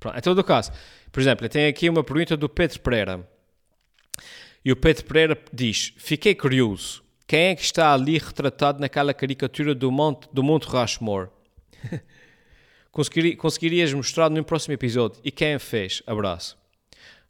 pronto. 0.00 0.16
Em 0.16 0.20
todo 0.22 0.38
o 0.38 0.44
caso, 0.44 0.72
por 1.12 1.20
exemplo, 1.20 1.46
tem 1.46 1.66
aqui 1.66 1.90
uma 1.90 2.02
pergunta 2.02 2.38
do 2.38 2.48
Pedro 2.48 2.80
Pereira. 2.80 3.28
E 4.64 4.72
o 4.72 4.76
Pedro 4.76 5.04
Pereira 5.04 5.38
diz: 5.52 5.92
Fiquei 5.98 6.34
curioso. 6.34 7.04
Quem 7.26 7.48
é 7.48 7.54
que 7.54 7.64
está 7.64 7.92
ali 7.92 8.16
retratado 8.16 8.80
naquela 8.80 9.12
caricatura 9.12 9.74
do 9.74 9.92
Monte, 9.92 10.26
do 10.32 10.42
Monte 10.42 10.64
Rushmore? 10.64 11.28
conseguirias 13.36 13.92
mostrar 13.92 14.30
no 14.30 14.42
próximo 14.42 14.72
episódio? 14.72 15.20
E 15.22 15.30
quem 15.30 15.58
fez? 15.58 16.02
Abraço. 16.06 16.56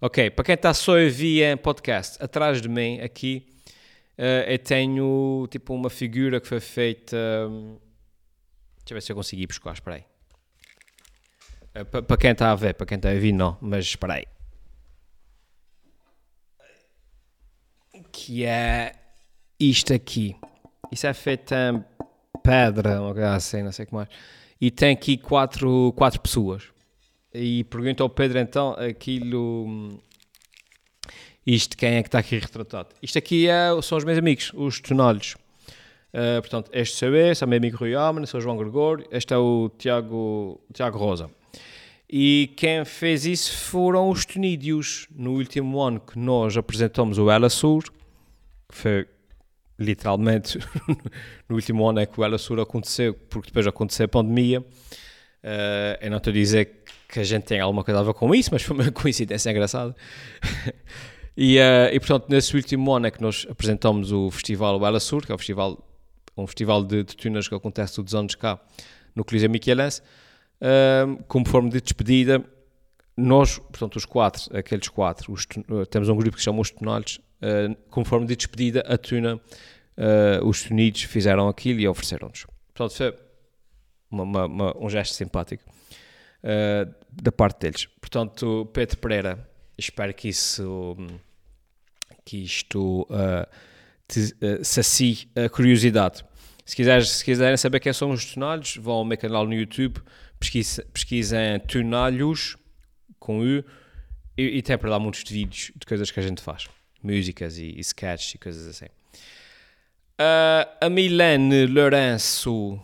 Ok, 0.01 0.31
para 0.31 0.45
quem 0.45 0.55
está 0.55 0.73
só 0.73 0.97
a 0.97 1.03
ouvir 1.03 1.43
em 1.43 1.57
podcast, 1.57 2.23
atrás 2.23 2.63
de 2.63 2.69
mim, 2.69 3.01
aqui, 3.01 3.56
uh, 4.19 4.51
eu 4.51 4.59
tenho 4.59 5.47
tipo 5.51 5.75
uma 5.75 5.91
figura 5.91 6.41
que 6.41 6.49
foi 6.49 6.61
feita. 6.61 7.17
Um, 7.49 7.79
deixa 8.79 8.91
eu 8.91 8.95
ver 8.95 9.01
se 9.03 9.13
eu 9.13 9.17
consegui 9.17 9.47
buscar, 9.47 9.73
espera 9.73 9.97
aí. 9.97 10.05
Para 11.85 12.17
quem 12.17 12.31
está 12.31 12.51
a 12.51 12.55
ver, 12.55 12.75
para 12.75 12.87
quem 12.87 12.97
está 12.97 13.11
a 13.11 13.15
ouvir, 13.15 13.33
não, 13.33 13.59
mas 13.61 13.85
espera 13.85 14.15
aí. 14.15 14.25
Que 18.11 18.45
é 18.45 18.95
isto 19.61 19.93
aqui. 19.93 20.37
Isso 20.91 21.07
é 21.07 21.13
feito 21.13 21.55
em 21.55 21.85
pedra, 22.43 23.03
uma 23.03 23.13
coisa 23.13 23.35
assim, 23.35 23.63
não 23.63 23.73
sei 23.73 23.85
como 23.85 24.03
é. 24.03 24.09
E 24.61 24.71
tem 24.71 24.93
aqui 24.93 25.19
quatro, 25.19 25.93
quatro 25.97 26.21
pessoas. 26.21 26.65
E 27.35 27.65
pergunta 27.65 28.03
ao 28.03 28.09
Pedro 28.09 28.39
então 28.39 28.73
aquilo. 28.73 30.01
Isto, 31.47 31.77
quem 31.77 31.95
é 31.95 32.03
que 32.03 32.09
está 32.09 32.19
aqui 32.19 32.39
retratado? 32.39 32.89
Isto 33.01 33.19
aqui 33.19 33.47
é, 33.49 33.69
são 33.81 33.97
os 33.97 34.05
meus 34.05 34.19
amigos, 34.19 34.51
os 34.55 34.81
tonalhos. 34.81 35.37
Uh, 36.13 36.41
portanto, 36.41 36.71
este 36.73 36.97
sou 36.97 37.15
eu, 37.15 37.35
sou 37.37 37.47
meu 37.47 37.59
amigo 37.59 37.77
Rui 37.77 37.95
Almen, 37.95 38.27
sou 38.27 38.41
João 38.41 38.57
Gregório, 38.57 39.07
este 39.13 39.33
é 39.33 39.37
o 39.37 39.71
Tiago, 39.79 40.61
Tiago 40.73 40.99
Rosa. 40.99 41.31
E 42.11 42.53
quem 42.57 42.85
fez 42.85 43.27
isso 43.27 43.57
foram 43.57 44.09
os 44.09 44.25
Tunídeos. 44.25 45.07
No 45.15 45.33
último 45.33 45.81
ano 45.81 46.01
que 46.01 46.19
nós 46.19 46.57
apresentamos 46.57 47.19
o 47.19 47.31
Ela 47.31 47.49
Sur, 47.49 47.83
que 48.69 48.75
foi 48.75 49.07
literalmente 49.79 50.59
no 51.49 51.57
último 51.57 51.89
ano 51.89 52.01
é 52.01 52.07
que 52.07 52.19
o 52.21 52.25
Ela 52.25 52.39
Sur 52.39 52.59
aconteceu, 52.61 53.15
porque 53.15 53.49
depois 53.49 53.67
aconteceu 53.67 54.07
a 54.07 54.09
pandemia. 54.09 54.61
Uh, 54.61 55.99
eu 56.01 56.11
não 56.11 56.17
estou 56.17 56.31
a 56.31 56.35
dizer 56.35 56.83
que 57.09 57.21
a 57.21 57.25
gente 57.25 57.45
tem 57.45 57.61
alguma 57.61 57.85
coisa 57.85 58.01
a 58.01 58.03
ver 58.03 58.15
com 58.15 58.35
isso, 58.35 58.51
mas 58.53 58.63
foi 58.63 58.77
uma 58.77 58.91
coincidência 58.93 59.51
engraçada. 59.51 59.95
e, 61.37 61.59
uh, 61.59 61.93
e 61.93 62.01
portanto, 62.01 62.27
nesse 62.29 62.57
último 62.57 62.93
ano 62.95 63.07
é 63.07 63.11
que 63.11 63.21
nós 63.21 63.47
apresentamos 63.51 64.13
o 64.13 64.31
festival 64.31 64.85
Ela 64.87 65.01
Sur, 65.01 65.25
que 65.25 65.33
é 65.33 65.35
o 65.35 65.39
festival, 65.39 65.87
um 66.37 66.47
festival 66.47 66.83
de, 66.83 67.05
de 67.05 67.17
tunas 67.17 67.49
que 67.49 67.55
acontece 67.55 67.97
todos 67.97 68.13
os 68.13 68.19
anos 68.19 68.35
cá 68.35 68.59
no 69.15 69.25
Coliseu 69.25 69.51
Michelense 69.51 70.03
uh, 70.61 71.23
como 71.25 71.49
forma 71.49 71.71
de 71.71 71.81
despedida, 71.81 72.45
nós, 73.17 73.59
portanto, 73.59 73.97
os 73.97 74.05
quatro, 74.05 74.57
aqueles 74.57 74.89
quatro, 74.89 75.33
os, 75.33 75.45
uh, 75.71 75.87
temos 75.87 76.09
um 76.09 76.17
grupo 76.17 76.37
que 76.37 76.41
se 76.41 76.45
chama 76.45 76.61
Os 76.61 76.71
Tonalhos, 76.71 77.19
uh, 77.41 77.75
como 77.89 78.05
forma 78.05 78.27
de 78.27 78.37
despedida, 78.37 78.81
a 78.81 78.99
tuna, 78.99 79.37
uh, 79.37 80.47
os 80.47 80.63
tunidos 80.63 81.03
fizeram 81.03 81.49
aquilo 81.49 81.81
e 81.81 81.89
ofereceram-nos. 81.89 82.47
Portanto, 82.75 82.97
foi 82.97 83.15
uma, 84.11 84.23
uma, 84.23 84.47
uma, 84.47 84.79
um 84.79 84.91
gesto 84.91 85.15
simpático 85.15 85.65
da 87.11 87.33
parte 87.33 87.63
deles. 87.63 87.87
Portanto, 88.01 88.71
Pedro 88.73 88.99
Pereira, 88.99 89.51
espero 89.77 90.15
que 90.15 90.29
isso, 90.29 90.97
que 92.27 92.43
isto 92.43 93.03
uh, 93.03 93.47
te, 94.07 94.35
uh, 94.43 94.63
sacie 94.65 95.29
a 95.35 95.49
curiosidade. 95.49 96.25
Se, 96.65 96.75
quiseres, 96.75 97.09
se 97.09 97.25
quiserem 97.25 97.57
saber 97.57 97.79
quem 97.79 97.93
são 97.93 98.11
os 98.11 98.35
tonalhos, 98.35 98.77
vão 98.77 98.97
ao 98.97 99.05
meu 99.05 99.17
canal 99.17 99.47
no 99.47 99.55
YouTube, 99.55 100.01
pesquisem, 100.39 100.85
pesquisem 100.93 101.61
Tunalhos 101.61 102.57
com 103.21 103.39
U 103.39 103.65
e, 104.37 104.59
e 104.59 104.63
tem 104.63 104.77
para 104.77 104.91
lá 104.91 104.99
muitos 104.99 105.23
vídeos 105.31 105.71
de 105.77 105.87
coisas 105.87 106.11
que 106.11 106.19
a 106.19 106.23
gente 106.23 106.43
faz, 106.43 106.69
músicas 107.01 107.57
e, 107.57 107.67
e 107.67 107.81
sketches 107.81 108.35
e 108.35 108.39
coisas 108.39 108.67
assim. 108.67 108.87
Uh, 110.19 110.67
a 110.81 110.91
Milene 110.91 111.67
Lourenço 111.67 112.81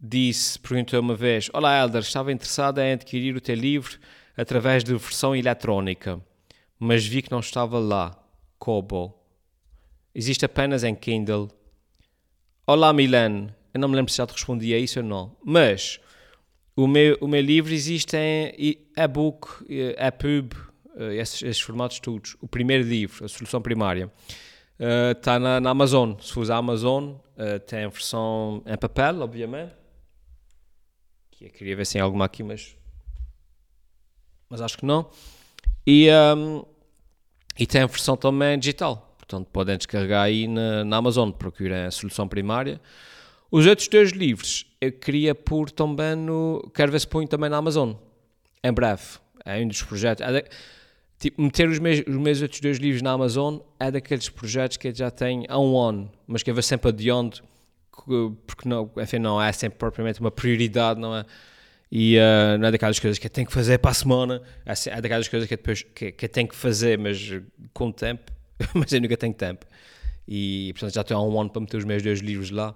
disse, 0.00 0.58
perguntou 0.58 0.98
uma 0.98 1.14
vez: 1.14 1.48
Olá, 1.52 1.80
Elder, 1.80 2.02
estava 2.02 2.32
interessada 2.32 2.84
em 2.84 2.94
adquirir 2.94 3.36
o 3.36 3.40
teu 3.40 3.54
livro 3.54 3.98
através 4.36 4.82
de 4.82 4.92
versão 4.92 5.36
eletrónica, 5.36 6.20
mas 6.78 7.06
vi 7.06 7.22
que 7.22 7.30
não 7.30 7.38
estava 7.40 7.78
lá. 7.78 8.21
Kobo. 8.62 9.12
Existe 10.14 10.44
apenas 10.44 10.84
em 10.84 10.94
Kindle. 10.94 11.48
Olá, 12.64 12.92
Milene. 12.92 13.52
Eu 13.74 13.80
não 13.80 13.88
me 13.88 13.96
lembro 13.96 14.12
se 14.12 14.18
já 14.18 14.24
te 14.24 14.34
respondi 14.34 14.72
a 14.72 14.78
isso 14.78 15.00
ou 15.00 15.04
não, 15.04 15.36
mas 15.44 15.98
o 16.76 16.86
meu, 16.86 17.18
o 17.20 17.26
meu 17.26 17.40
livro 17.40 17.72
existe 17.72 18.16
em 18.16 18.54
e-book, 18.96 19.66
EPUB, 19.68 20.54
eh, 20.94 21.16
esses, 21.16 21.42
esses, 21.42 21.60
formatos 21.60 21.98
todos. 21.98 22.36
O 22.40 22.46
primeiro 22.46 22.84
livro, 22.84 23.24
a 23.24 23.28
solução 23.28 23.60
primária, 23.60 24.12
está 25.10 25.38
uh, 25.38 25.40
na, 25.40 25.60
na, 25.60 25.70
Amazon. 25.70 26.14
Se 26.20 26.32
for 26.32 26.48
a 26.48 26.56
Amazon, 26.56 27.14
uh, 27.14 27.58
tem 27.66 27.82
a 27.82 27.88
versão 27.88 28.62
em 28.64 28.76
papel, 28.76 29.22
obviamente. 29.22 29.74
Que 31.32 31.46
eu 31.46 31.50
queria 31.50 31.74
ver 31.74 31.84
se 31.84 31.94
tem 31.94 32.00
alguma 32.00 32.26
aqui, 32.26 32.44
mas, 32.44 32.76
mas 34.48 34.60
acho 34.60 34.78
que 34.78 34.86
não. 34.86 35.10
E, 35.84 36.08
um, 36.36 36.64
e 37.58 37.66
tem 37.66 37.82
a 37.82 37.86
versão 37.86 38.16
também 38.16 38.58
digital. 38.58 39.16
Portanto, 39.18 39.48
podem 39.52 39.76
descarregar 39.76 40.24
aí 40.24 40.46
na, 40.46 40.84
na 40.84 40.96
Amazon, 40.96 41.30
procurem 41.30 41.84
a 41.84 41.90
solução 41.90 42.28
primária. 42.28 42.80
Os 43.50 43.66
outros 43.66 43.88
dois 43.88 44.10
livros 44.10 44.66
eu 44.80 44.90
queria 44.90 45.34
pôr 45.34 45.70
também 45.70 46.16
no. 46.16 46.70
Quero 46.74 46.90
ver 46.90 47.00
se 47.00 47.06
ponho 47.06 47.28
também 47.28 47.48
na 47.48 47.58
Amazon. 47.58 47.92
Em 48.64 48.72
breve. 48.72 49.02
É 49.44 49.62
um 49.62 49.68
dos 49.68 49.82
projetos. 49.82 50.26
É 50.26 50.44
tipo, 51.18 51.40
meter 51.40 51.68
os 51.68 51.78
meus, 51.78 52.00
os 52.00 52.16
meus 52.16 52.42
outros 52.42 52.60
dois 52.60 52.78
livros 52.78 53.00
na 53.00 53.12
Amazon 53.12 53.58
é 53.78 53.90
daqueles 53.90 54.28
projetos 54.28 54.76
que 54.76 54.88
eu 54.88 54.94
já 54.94 55.10
tenho 55.10 55.44
há 55.48 55.58
um 55.58 55.78
ano, 55.78 56.10
mas 56.26 56.42
que 56.42 56.50
eu 56.50 56.54
vou 56.54 56.62
sempre 56.62 56.88
adiando, 56.88 57.40
porque 58.44 58.68
não, 58.68 58.90
enfim, 58.96 59.18
não 59.18 59.40
é 59.40 59.52
sempre 59.52 59.78
propriamente 59.78 60.20
uma 60.20 60.32
prioridade, 60.32 60.98
não 60.98 61.16
é? 61.16 61.24
E 61.94 62.16
uh, 62.16 62.58
não 62.58 62.68
é 62.68 62.70
daquelas 62.70 62.98
coisas 62.98 63.18
que 63.18 63.26
eu 63.26 63.30
tenho 63.30 63.46
que 63.46 63.52
fazer 63.52 63.78
para 63.78 63.90
a 63.90 63.94
semana, 63.94 64.42
é, 64.64 64.72
é 64.88 65.00
daquelas 65.00 65.28
coisas 65.28 65.46
que 65.46 65.52
eu, 65.52 65.58
depois, 65.58 65.82
que, 65.82 66.10
que 66.10 66.24
eu 66.24 66.28
tenho 66.28 66.48
que 66.48 66.56
fazer, 66.56 66.98
mas 66.98 67.30
com 67.74 67.92
tempo, 67.92 68.32
mas 68.74 68.90
eu 68.92 69.00
nunca 69.00 69.16
tenho 69.16 69.34
tempo. 69.34 69.66
E 70.26 70.72
portanto 70.72 70.94
já 70.94 71.02
estou 71.02 71.16
há 71.18 71.22
um 71.22 71.38
ano 71.38 71.50
para 71.50 71.60
meter 71.60 71.76
os 71.76 71.84
meus 71.84 72.02
dois 72.02 72.20
livros 72.20 72.50
lá 72.50 72.74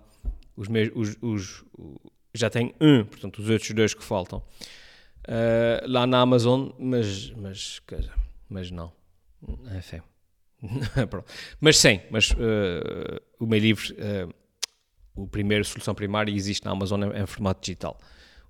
os, 0.56 0.68
meus, 0.68 0.90
os, 0.94 1.16
os, 1.20 1.64
já 2.34 2.48
tenho 2.48 2.74
um, 2.80 3.04
portanto, 3.04 3.38
os 3.38 3.50
outros 3.50 3.70
dois 3.72 3.94
que 3.94 4.02
faltam 4.02 4.38
uh, 4.38 5.86
lá 5.86 6.06
na 6.06 6.20
Amazon, 6.20 6.70
mas, 6.78 7.30
mas, 7.32 7.80
mas 8.48 8.70
não. 8.70 8.92
Enfim. 9.76 10.00
mas 11.60 11.76
sim, 11.76 12.00
mas 12.10 12.30
uh, 12.30 13.20
o 13.38 13.46
meu 13.46 13.60
livro, 13.60 13.94
uh, 13.94 14.34
o 15.14 15.28
primeiro 15.28 15.64
Solução 15.64 15.94
Primária, 15.94 16.32
existe 16.32 16.64
na 16.64 16.72
Amazon 16.72 17.02
em, 17.02 17.22
em, 17.22 17.26
formato 17.26 17.60
digital. 17.60 17.98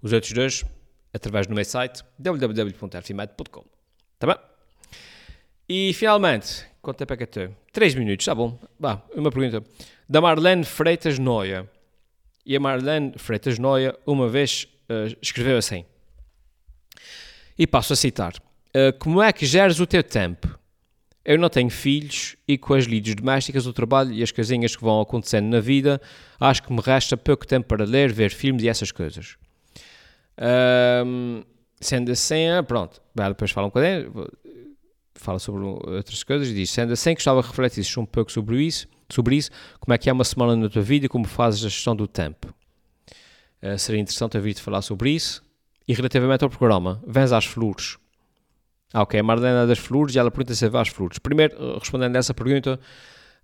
Os 0.06 0.12
outros 0.12 0.30
dois, 0.30 0.64
através 1.12 1.48
do 1.48 1.54
meu 1.56 1.64
site 1.64 2.04
www.rfimed.com. 2.16 3.64
Tá 4.20 4.26
bem? 4.28 4.36
E 5.68 5.92
finalmente, 5.94 6.64
quanto 6.80 6.98
tempo 6.98 7.12
é 7.12 7.16
que 7.16 7.22
eu 7.24 7.26
tenho? 7.26 7.56
3 7.72 7.96
minutos, 7.96 8.24
tá 8.24 8.32
bom. 8.32 8.56
Uma 9.16 9.32
pergunta. 9.32 9.68
Da 10.08 10.20
Marlene 10.20 10.62
Freitas 10.62 11.18
Noia. 11.18 11.68
E 12.44 12.54
a 12.54 12.60
Marlene 12.60 13.14
Freitas 13.16 13.58
Noia 13.58 13.98
uma 14.06 14.28
vez 14.28 14.68
uh, 14.88 15.12
escreveu 15.20 15.56
assim, 15.56 15.84
e 17.58 17.66
passo 17.66 17.92
a 17.92 17.96
citar, 17.96 18.32
uh, 18.36 18.96
como 19.00 19.20
é 19.20 19.32
que 19.32 19.44
geres 19.44 19.80
o 19.80 19.88
teu 19.88 20.04
tempo? 20.04 20.56
Eu 21.24 21.36
não 21.36 21.48
tenho 21.48 21.68
filhos 21.68 22.36
e 22.46 22.56
com 22.56 22.74
as 22.74 22.84
lides 22.84 23.16
domésticas, 23.16 23.66
o 23.66 23.72
trabalho 23.72 24.12
e 24.12 24.22
as 24.22 24.30
coisinhas 24.30 24.76
que 24.76 24.84
vão 24.84 25.00
acontecendo 25.00 25.48
na 25.48 25.58
vida, 25.58 26.00
acho 26.38 26.62
que 26.62 26.72
me 26.72 26.80
resta 26.80 27.16
pouco 27.16 27.44
tempo 27.44 27.66
para 27.66 27.84
ler, 27.84 28.12
ver 28.12 28.30
filmes 28.30 28.62
e 28.62 28.68
essas 28.68 28.92
coisas. 28.92 29.36
Um, 30.38 31.42
sendo 31.80 32.12
assim, 32.12 32.48
ah, 32.48 32.62
pronto, 32.62 33.00
depois 33.14 33.50
fala 33.50 33.66
um 33.66 33.70
bocadinho, 33.70 34.28
fala 35.14 35.38
sobre 35.38 35.62
outras 35.62 36.22
coisas 36.22 36.48
diz, 36.48 36.70
sendo 36.70 36.92
assim, 36.92 37.14
gostava 37.14 37.40
de 37.40 37.48
refletir 37.48 37.98
um 37.98 38.06
pouco 38.06 38.30
sobre 38.30 38.62
isso, 38.62 38.86
sobre 39.10 39.36
isso, 39.36 39.50
como 39.80 39.94
é 39.94 39.98
que 39.98 40.10
é 40.10 40.12
uma 40.12 40.24
semana 40.24 40.56
na 40.56 40.68
tua 40.68 40.82
vida 40.82 41.06
e 41.06 41.08
como 41.08 41.26
fazes 41.26 41.64
a 41.64 41.68
gestão 41.68 41.96
do 41.96 42.06
tempo. 42.06 42.54
Uh, 43.62 43.78
seria 43.78 44.00
interessante 44.00 44.36
ouvir-te 44.36 44.60
falar 44.60 44.82
sobre 44.82 45.10
isso. 45.10 45.42
E 45.88 45.94
relativamente 45.94 46.42
ao 46.42 46.50
programa, 46.50 47.00
vens 47.06 47.32
às 47.32 47.44
flores. 47.44 47.96
Ah, 48.92 49.02
ok, 49.02 49.18
a 49.18 49.22
Marlena 49.22 49.66
das 49.66 49.78
flores 49.78 50.14
e 50.14 50.18
ela 50.18 50.30
pergunta 50.30 50.54
se 50.54 50.68
vai 50.68 50.82
às 50.82 50.88
flores. 50.88 51.18
Primeiro, 51.18 51.78
respondendo 51.78 52.16
a 52.16 52.18
essa 52.18 52.34
pergunta, 52.34 52.80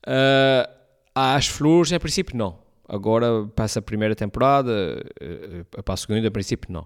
uh, 0.06 0.70
às 1.14 1.46
flores, 1.46 1.92
em 1.92 1.98
princípio, 1.98 2.36
não. 2.36 2.58
Agora, 2.92 3.46
para 3.46 3.64
essa 3.64 3.80
primeira 3.80 4.14
temporada, 4.14 5.04
uh, 5.20 5.82
para 5.82 5.94
a 5.94 5.96
segunda, 5.96 6.26
em 6.26 6.30
princípio, 6.30 6.72
não. 6.72 6.82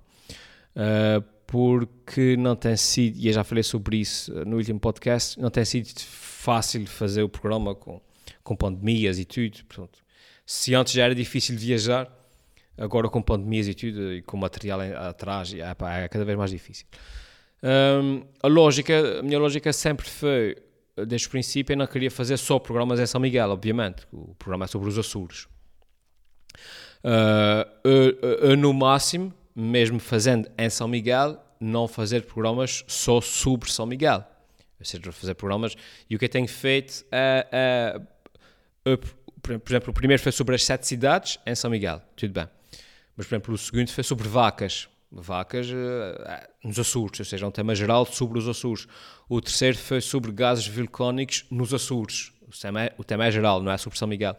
Uh, 0.77 1.23
porque 1.47 2.37
não 2.37 2.57
tem 2.57 2.77
sido, 2.77 3.19
e 3.19 3.29
eu 3.29 3.33
já 3.33 3.45
falei 3.45 3.63
sobre 3.63 3.99
isso 3.99 4.33
no 4.45 4.57
último 4.57 4.81
podcast, 4.81 5.41
não 5.41 5.51
tem 5.51 5.65
sido 5.65 5.89
fácil 6.01 6.87
fazer 6.87 7.23
o 7.23 7.29
programa 7.29 7.75
com 7.75 8.01
com 8.47 8.57
pandemias 8.57 9.19
e 9.19 9.25
tudo. 9.25 9.65
Portanto, 9.65 9.99
se 10.47 10.75
antes 10.75 10.93
já 10.93 11.05
era 11.05 11.15
difícil 11.15 11.59
viajar, 11.59 12.09
agora 12.79 13.09
com 13.09 13.21
pandemias 13.21 13.69
e 13.69 13.75
tudo, 13.75 14.15
e 14.15 14.23
com 14.23 14.37
material 14.37 14.81
atrás, 14.81 15.53
é, 15.53 15.75
pá, 15.75 15.99
é 15.99 16.09
cada 16.09 16.25
vez 16.25 16.39
mais 16.39 16.51
difícil. 16.51 16.87
Um, 17.63 18.23
a 18.43 18.47
lógica, 18.47 19.19
a 19.19 19.23
minha 19.23 19.39
lógica 19.39 19.73
sempre 19.73 20.09
foi, 20.09 20.57
desde 21.07 21.27
o 21.27 21.31
princípio, 21.31 21.73
eu 21.73 21.77
não 21.77 21.87
queria 21.87 22.11
fazer 22.11 22.37
só 22.37 22.59
programas 22.59 23.01
em 23.01 23.07
São 23.07 23.21
Miguel, 23.21 23.51
obviamente. 23.51 24.07
O 24.13 24.35
programa 24.37 24.65
é 24.67 24.69
sobre 24.69 24.89
os 24.89 24.97
Açores. 24.97 25.49
Uh, 27.05 28.57
no 28.57 28.73
máximo, 28.73 29.33
mesmo 29.55 29.99
fazendo 29.99 30.51
em 30.59 30.69
São 30.69 30.89
Miguel, 30.89 31.43
não 31.61 31.89
fazer 31.89 32.23
programas 32.23 32.85
só 32.87 33.21
sobre 33.21 33.71
São 33.71 33.87
Miguel. 33.87 34.25
Ou 34.79 34.85
seja, 34.85 35.11
fazer 35.13 35.35
programas. 35.35 35.75
E 36.09 36.17
o 36.17 36.19
que 36.19 36.27
eu 36.27 36.29
tenho 36.29 36.49
feito 36.49 37.05
é, 37.11 37.47
é 38.85 38.97
por 39.47 39.71
exemplo, 39.71 39.91
o 39.91 39.95
primeiro 39.95 40.23
foi 40.23 40.33
sobre 40.33 40.55
as 40.55 40.65
sete 40.65 40.87
cidades 40.87 41.39
em 41.47 41.55
São 41.55 41.71
Miguel, 41.71 42.03
tudo 42.17 42.33
bem. 42.33 42.49
Mas, 43.17 43.27
por 43.27 43.35
exemplo, 43.35 43.55
o 43.55 43.59
segundo 43.59 43.91
foi 43.91 44.05
sobre 44.05 44.29
vacas, 44.29 44.89
vacas 45.11 45.69
uh, 45.71 46.49
nos 46.65 46.79
Açores, 46.79 47.21
ou 47.21 47.25
seja, 47.25 47.47
um 47.47 47.51
tema 47.51 47.75
geral 47.75 48.05
sobre 48.07 48.39
os 48.39 48.49
Açores. 48.49 48.87
O 49.29 49.41
terceiro 49.41 49.79
foi 49.79 50.01
sobre 50.01 50.33
gases 50.33 50.67
vulcânicos 50.67 51.45
nos 51.51 51.73
Açores. 51.73 52.33
O 52.47 52.61
tema, 52.61 52.85
é, 52.85 52.95
o 52.99 53.05
tema 53.05 53.27
é 53.27 53.31
geral, 53.31 53.63
não 53.63 53.73
é 53.73 53.79
sobre 53.79 53.99
São 53.99 54.09
Miguel. 54.09 54.37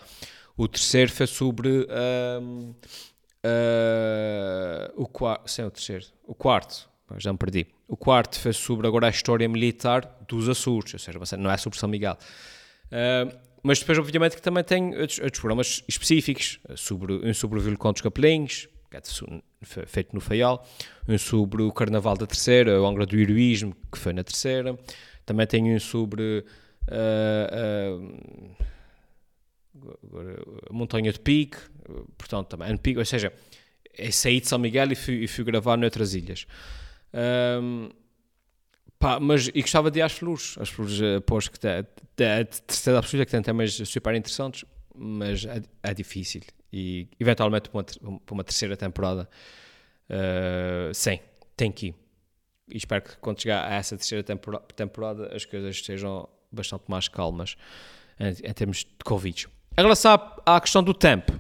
O 0.58 0.68
terceiro 0.68 1.12
foi 1.12 1.28
sobre 1.28 1.70
uh, 1.70 2.76
o 4.96 5.08
quarto, 5.08 5.50
sim, 5.50 5.62
o 5.62 5.70
terceiro, 5.70 6.06
o 6.26 6.34
quarto, 6.34 6.90
já 7.18 7.32
me 7.32 7.38
perdi. 7.38 7.68
O 7.88 7.96
quarto 7.96 8.40
foi 8.40 8.52
sobre 8.54 8.88
agora 8.88 9.06
a 9.06 9.10
história 9.12 9.48
militar 9.48 10.26
dos 10.28 10.50
Açores, 10.50 10.94
ou 10.94 11.00
seja, 11.00 11.20
não 11.38 11.52
é 11.52 11.58
sobre 11.58 11.78
São 11.78 11.88
Miguel. 11.88 12.18
Uh, 12.88 13.38
mas 13.62 13.80
depois, 13.80 14.00
obviamente, 14.00 14.36
que 14.36 14.42
também 14.42 14.64
tem 14.64 14.96
outros, 14.98 15.20
outros 15.20 15.40
programas 15.40 15.84
específicos, 15.88 16.60
sobre, 16.76 17.14
um 17.14 17.34
sobre 17.34 17.60
o 17.60 17.62
vulcão 17.62 17.94
dos 17.94 18.02
Capelinhos, 18.02 18.68
que 18.90 18.98
é 18.98 19.02
feito 19.86 20.16
no 20.16 20.22
Faial, 20.22 20.66
um 21.08 21.18
sobre 21.18 21.62
o 21.62 21.72
Carnaval 21.72 22.18
da 22.18 22.26
Terceira, 22.26 22.82
o 22.82 22.88
Angra 22.88 23.06
do 23.06 23.16
Heroísmo, 23.18 23.76
que 23.92 23.98
foi 23.98 24.14
na 24.14 24.24
Terceira, 24.24 24.78
também 25.26 25.46
tem 25.46 25.76
um 25.76 25.80
sobre 25.80 26.46
uh, 26.90 28.02
uh, 28.02 28.56
a 30.70 30.74
Montanha 30.74 31.12
de 31.12 31.20
Pique, 31.20 31.58
portanto, 32.18 32.48
também, 32.48 32.76
Pique, 32.78 33.00
ou 33.00 33.06
seja, 33.06 33.32
é 33.94 34.12
saí 34.12 34.40
de 34.40 34.48
São 34.48 34.60
Miguel 34.60 34.92
e 34.92 34.96
fui, 34.96 35.16
e 35.24 35.28
fui 35.28 35.44
gravar 35.44 35.78
noutras 35.78 36.14
ilhas. 36.14 36.46
Um, 37.62 37.90
Pá, 39.00 39.20
mas 39.20 39.48
e 39.54 39.62
gostava 39.62 39.92
de 39.92 40.00
ir 40.00 40.02
às 40.02 40.14
flores. 40.14 40.56
As 40.60 40.70
flores, 40.70 41.00
após 41.18 41.48
que 41.48 41.60
a 41.68 41.84
terceira 42.16 43.00
absoluta 43.00 43.26
que 43.26 43.32
tem 43.32 43.42
temas 43.42 43.74
super 43.74 44.16
interessantes, 44.16 44.66
mas 44.96 45.46
é, 45.46 45.62
é 45.84 45.94
difícil. 45.94 46.42
E 46.74 47.08
eventualmente 47.20 47.70
para 47.70 47.86
uma, 48.02 48.20
uma 48.32 48.44
terceira 48.44 48.76
temporada, 48.76 49.30
uh, 50.10 50.94
sim, 50.94 51.20
tem 51.56 51.72
que 51.72 51.88
ir. 51.88 51.96
E 52.70 52.78
espero 52.78 53.04
que 53.04 53.18
quando 53.18 53.42
chegar 53.42 53.72
a 53.72 53.76
essa 53.76 53.96
terceira 53.96 54.24
temporada, 54.24 54.66
temporada 54.76 55.36
as 55.36 55.46
coisas 55.46 55.76
estejam 55.76 56.28
bastante 56.52 56.86
mais 56.88 57.08
calmas 57.08 57.56
em, 58.20 58.50
em 58.50 58.54
termos 58.54 58.80
de 58.80 59.04
Covid. 59.06 59.48
Em 59.78 59.84
relação 59.84 60.14
à, 60.46 60.56
à 60.56 60.62
questão 60.62 60.82
do 60.82 60.92
tempo, 60.92 61.32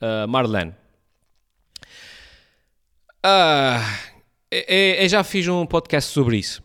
uh, 0.00 0.28
Marlene. 0.28 0.72
Uh, 3.26 3.80
eu 4.50 5.08
já 5.08 5.24
fiz 5.24 5.48
um 5.48 5.66
podcast 5.66 6.12
sobre 6.12 6.36
isso. 6.36 6.62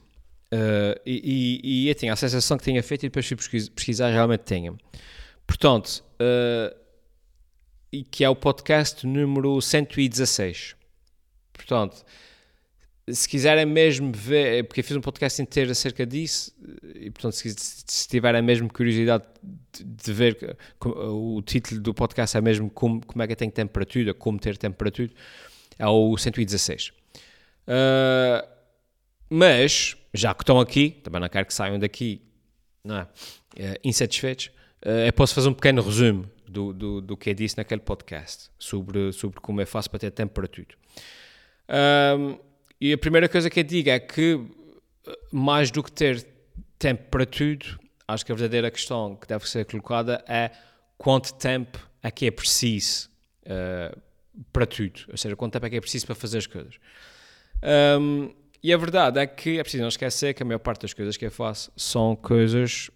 Uh, 0.54 1.00
e, 1.04 1.62
e, 1.64 1.86
e 1.86 1.90
eu 1.90 1.96
tinha 1.96 2.14
a 2.14 2.16
sensação 2.16 2.58
que 2.58 2.64
tinha 2.64 2.84
feito 2.84 3.06
e 3.06 3.10
depois 3.10 3.26
fui 3.26 3.36
pesquisar 3.36 4.10
realmente 4.10 4.44
tinha. 4.44 4.72
Portanto, 5.48 6.04
uh, 6.22 6.78
e 7.92 8.04
que 8.04 8.24
é 8.24 8.30
o 8.30 8.36
podcast 8.36 9.08
número 9.08 9.60
116. 9.60 10.76
Portanto, 11.52 12.06
se 13.14 13.28
quiserem 13.28 13.66
mesmo 13.66 14.12
ver, 14.12 14.60
é 14.60 14.64
porque 14.64 14.82
eu 14.82 14.84
fiz 14.84 14.96
um 14.96 15.02
podcast 15.02 15.42
inteiro 15.42 15.72
acerca 15.72 16.06
disso, 16.06 16.52
e 16.96 17.10
portanto, 17.10 17.34
se, 17.34 17.54
se 17.58 18.08
tiverem 18.08 18.42
mesmo 18.42 18.72
curiosidade 18.72 19.24
de, 19.72 19.84
de 19.84 20.14
ver, 20.14 20.58
o 20.84 21.42
título 21.42 21.82
do 21.82 21.94
podcast 21.94 22.38
é 22.38 22.42
mesmo 22.42 22.70
como, 22.70 23.06
como 23.06 23.22
é 23.22 23.28
que 23.28 23.36
tem 23.36 23.50
temperatura, 23.50 24.14
como 24.14 24.40
ter 24.40 24.58
temperatura, 24.58 25.10
é 25.78 25.88
o 25.88 26.18
116. 26.18 26.90
Uh, 27.68 28.48
mas 29.30 29.96
já 30.14 30.34
que 30.34 30.44
estão 30.44 30.60
aqui, 30.60 30.92
também 31.04 31.22
não 31.22 31.30
quero 31.30 31.46
que 31.46 31.54
saiam 31.54 31.78
daqui 31.78 32.22
não 32.84 32.98
é? 32.98 33.04
Uh, 33.04 33.80
insatisfeitos, 33.84 34.48
uh, 34.86 34.90
eu 35.06 35.14
posso 35.14 35.34
fazer 35.34 35.50
um 35.50 35.54
pequeno 35.54 35.82
resumo 35.82 36.30
do, 36.48 36.74
do, 36.74 37.02
do 37.02 37.18
que 37.18 37.30
eu 37.30 37.34
disse 37.34 37.58
naquele 37.58 37.82
podcast 37.82 38.50
sobre, 38.58 39.12
sobre 39.14 39.40
como 39.40 39.62
é 39.62 39.66
fácil 39.66 39.92
para 39.92 40.00
ter 40.00 40.12
tudo. 40.12 40.76
Um, 41.70 42.49
e 42.80 42.94
a 42.94 42.98
primeira 42.98 43.28
coisa 43.28 43.50
que 43.50 43.60
eu 43.60 43.64
digo 43.64 43.90
é 43.90 44.00
que, 44.00 44.40
mais 45.32 45.70
do 45.72 45.84
que 45.84 45.92
ter 45.92 46.26
tempo 46.78 47.04
para 47.10 47.26
tudo, 47.26 47.80
acho 48.08 48.26
que 48.26 48.32
a 48.32 48.36
verdadeira 48.36 48.72
questão 48.72 49.16
que 49.16 49.28
deve 49.28 49.48
ser 49.50 49.66
colocada 49.66 50.24
é 50.28 50.52
quanto 50.98 51.34
tempo 51.34 51.78
é 52.02 52.10
que 52.10 52.26
é 52.26 52.32
preciso 52.32 53.10
uh, 53.46 54.00
para 54.54 54.66
tudo, 54.66 55.02
ou 55.10 55.18
seja, 55.18 55.36
quanto 55.36 55.54
tempo 55.54 55.66
é 55.66 55.70
que 55.70 55.76
é 55.76 55.82
preciso 55.82 56.06
para 56.06 56.16
fazer 56.16 56.38
as 56.38 56.48
coisas. 56.48 56.76
Um, 58.00 58.34
e 58.64 58.74
a 58.74 58.78
verdade 58.78 59.20
é 59.20 59.28
que 59.28 59.60
é 59.60 59.64
preciso 59.64 59.82
não 59.82 59.90
esquecer 59.90 60.34
que 60.34 60.44
a 60.44 60.46
maior 60.46 60.60
parte 60.60 60.82
das 60.82 60.94
coisas 60.94 61.18
que 61.18 61.26
eu 61.26 61.32
faço 61.32 61.72
são 61.76 62.16
coisas, 62.16 62.90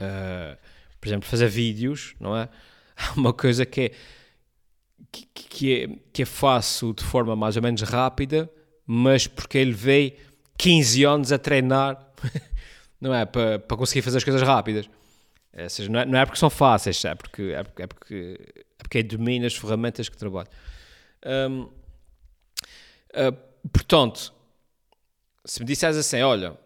uh, 0.00 0.56
por 1.00 1.08
exemplo, 1.08 1.28
fazer 1.28 1.48
vídeos, 1.48 2.14
não 2.18 2.36
é? 2.36 2.48
Uma 3.16 3.32
coisa 3.32 3.64
que 3.64 3.80
é, 3.80 3.90
que, 5.12 5.26
que, 5.32 5.82
é, 5.82 5.88
que 6.12 6.22
eu 6.22 6.26
faço 6.26 6.92
de 6.92 7.04
forma 7.04 7.36
mais 7.36 7.56
ou 7.56 7.62
menos 7.62 7.82
rápida, 7.82 8.50
mas 8.86 9.26
porque 9.26 9.58
ele 9.58 9.72
veio 9.72 10.12
15 10.56 11.04
anos 11.04 11.32
a 11.32 11.38
treinar, 11.38 11.98
não 13.00 13.12
é? 13.14 13.24
Para, 13.26 13.58
para 13.58 13.76
conseguir 13.76 14.02
fazer 14.02 14.18
as 14.18 14.24
coisas 14.24 14.42
rápidas. 14.42 14.88
É, 15.52 15.64
ou 15.64 15.70
seja, 15.70 15.90
não 15.90 16.00
é, 16.00 16.04
não 16.06 16.18
é 16.18 16.24
porque 16.24 16.38
são 16.38 16.50
fáceis, 16.50 17.02
é 17.04 17.14
porque, 17.14 17.42
é 17.42 17.62
porque, 17.62 17.82
é 17.82 17.86
porque, 17.86 18.40
é 18.78 18.82
porque 18.82 19.02
domina 19.02 19.46
as 19.46 19.54
ferramentas 19.54 20.08
que 20.08 20.16
trabalho. 20.16 20.48
Um, 21.24 21.62
uh, 21.62 21.72
ah, 23.14 23.32
portanto, 23.72 24.32
se 25.44 25.60
me 25.60 25.66
disseres 25.66 25.96
assim, 25.96 26.20
olha, 26.20 26.56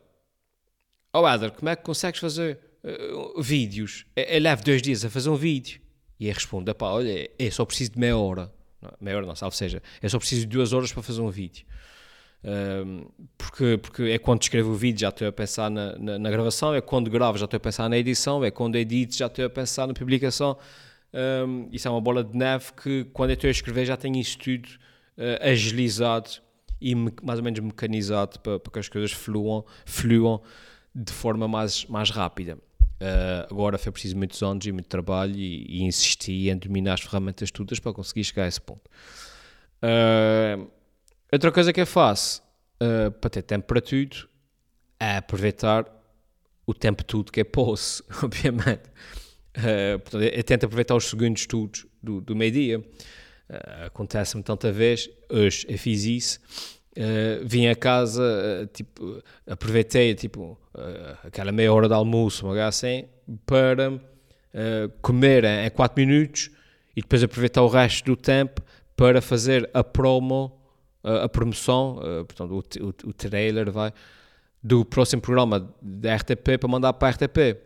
oh 1.13 1.25
Adler, 1.25 1.53
como 1.53 1.69
é 1.69 1.77
que 1.77 1.83
consegues 1.83 2.21
fazer 2.21 2.59
uh, 2.83 3.41
vídeos? 3.41 4.05
Eu, 4.17 4.25
eu 4.25 4.41
levo 4.41 4.65
dois 4.65 4.83
dias 4.83 5.05
a 5.05 5.11
fazer 5.11 5.31
um 5.31 5.37
vídeo. 5.37 5.81
E 6.19 6.27
ele 6.27 6.35
responde, 6.35 6.71
olha, 6.81 7.31
eu 7.39 7.53
só 7.53 7.65
preciso 7.65 7.93
de 7.93 7.99
meia 7.99 8.17
hora. 8.17 8.53
Meia 9.01 9.19
hora 9.19 9.27
não, 9.27 9.37
salve 9.37 9.57
seja, 9.57 9.83
eu 10.03 10.11
só 10.11 10.19
preciso 10.19 10.43
de 10.43 10.49
duas 10.49 10.73
horas 10.73 10.93
para 10.93 11.03
fazer 11.03 11.21
um 11.21 11.31
vídeo. 11.31 11.65
Porque, 13.37 13.79
porque 13.79 14.03
é 14.05 14.19
quando 14.19 14.43
escrevo 14.43 14.71
o 14.71 14.75
vídeo 14.75 15.01
já 15.01 15.11
estou 15.11 15.29
a 15.29 15.33
pensar 15.33 15.71
na, 15.71 15.97
na, 15.99 16.19
na, 16.19 16.31
gravação, 16.31 16.75
é 16.75 16.81
quando 16.81 17.11
gravo 17.11 17.37
já 17.37 17.45
estou 17.45 17.59
a 17.59 17.61
pensar 17.61 17.89
na 17.89 17.99
edição, 17.99 18.43
é 18.43 18.51
quando 18.51 18.77
edito 18.77 19.15
já 19.15 19.27
estou 19.27 19.45
a 19.45 19.51
pensar 19.51 19.87
na 19.87 19.93
publicação. 19.93 20.57
Um, 21.13 21.69
isso 21.73 21.89
é 21.89 21.91
uma 21.91 22.01
bola 22.01 22.23
de 22.23 22.37
neve 22.37 22.73
que 22.73 23.05
quando 23.13 23.31
eu 23.31 23.35
estou 23.35 23.49
a 23.49 23.51
escrever 23.51 23.85
já 23.85 23.97
tenho 23.97 24.17
isso 24.17 24.39
tudo 24.39 24.69
uh, 25.19 25.49
agilizado 25.51 26.31
e 26.81 26.95
mais 26.95 27.39
ou 27.39 27.45
menos 27.45 27.61
mecanizado 27.61 28.39
para, 28.41 28.59
para 28.59 28.73
que 28.73 28.79
as 28.79 28.89
coisas 28.89 29.13
fluam, 29.13 29.65
fluam 29.85 30.41
de 30.95 31.13
forma 31.13 31.47
mais, 31.47 31.85
mais 31.87 32.11
rápida. 32.11 32.57
Uh, 33.01 33.47
agora 33.51 33.79
foi 33.79 33.91
preciso 33.93 34.17
muitos 34.17 34.43
anos 34.43 34.65
e 34.67 34.73
muito 34.73 34.87
trabalho 34.87 35.35
e, 35.35 35.65
e 35.69 35.83
insisti 35.83 36.49
em 36.49 36.57
dominar 36.57 36.95
as 36.95 37.01
ferramentas 37.01 37.51
todas 37.51 37.79
para 37.79 37.93
conseguir 37.93 38.25
chegar 38.25 38.45
a 38.45 38.49
esse 38.49 38.61
ponto. 38.61 38.83
Uh, 39.83 40.71
outra 41.33 41.53
coisa 41.53 41.73
que 41.73 41.81
eu 41.81 41.87
faço 41.87 42.43
uh, 42.83 43.11
para 43.13 43.31
ter 43.31 43.43
tempo 43.43 43.67
para 43.67 43.81
tudo 43.81 44.29
é 44.99 45.17
aproveitar 45.17 45.87
o 46.67 46.75
tempo 46.75 47.05
todo 47.05 47.33
que 47.33 47.41
é 47.41 47.45
posso, 47.45 48.05
obviamente. 48.23 48.91
portanto, 50.03 50.23
eu 50.23 50.45
tento 50.45 50.65
aproveitar 50.65 50.95
os 50.95 51.07
segundos 51.07 51.47
todos 51.47 51.87
do, 52.03 52.21
do 52.21 52.37
meio-dia. 52.37 52.79
Uh, 52.79 53.87
Acontece-me 53.87 54.43
tanta 54.43 54.71
vez, 54.71 55.11
hoje 55.29 55.67
eu 55.69 55.77
fiz 55.77 56.05
isso, 56.05 56.41
uh, 56.97 57.45
vim 57.45 57.67
a 57.67 57.75
casa, 57.75 58.23
uh, 58.23 58.67
tipo, 58.69 59.23
aproveitei 59.47 60.15
tipo, 60.15 60.57
aquela 61.25 61.51
meia 61.51 61.73
hora 61.73 61.89
de 61.89 61.95
almoço, 61.95 62.47
uma 62.47 62.67
assim, 62.67 63.07
para 63.45 64.01
comer 65.01 65.45
em 65.45 65.71
4 65.71 66.05
minutos 66.05 66.51
e 66.97 67.01
depois 67.01 67.23
aproveitar 67.23 67.63
o 67.63 67.69
resto 67.69 68.05
do 68.05 68.17
tempo 68.17 68.61
para 68.97 69.21
fazer 69.21 69.71
a 69.73 69.85
promo, 69.85 70.60
a 71.03 71.29
promoção, 71.29 71.97
portanto, 72.27 72.53
o, 72.53 72.85
o, 72.85 72.89
o 73.11 73.13
trailer 73.13 73.71
vai, 73.71 73.93
do 74.63 74.85
próximo 74.85 75.23
programa 75.23 75.75
da 75.81 76.17
RTP 76.17 76.59
para 76.59 76.69
mandar 76.69 76.93
para 76.93 77.09
a 77.09 77.11
RTP. 77.13 77.57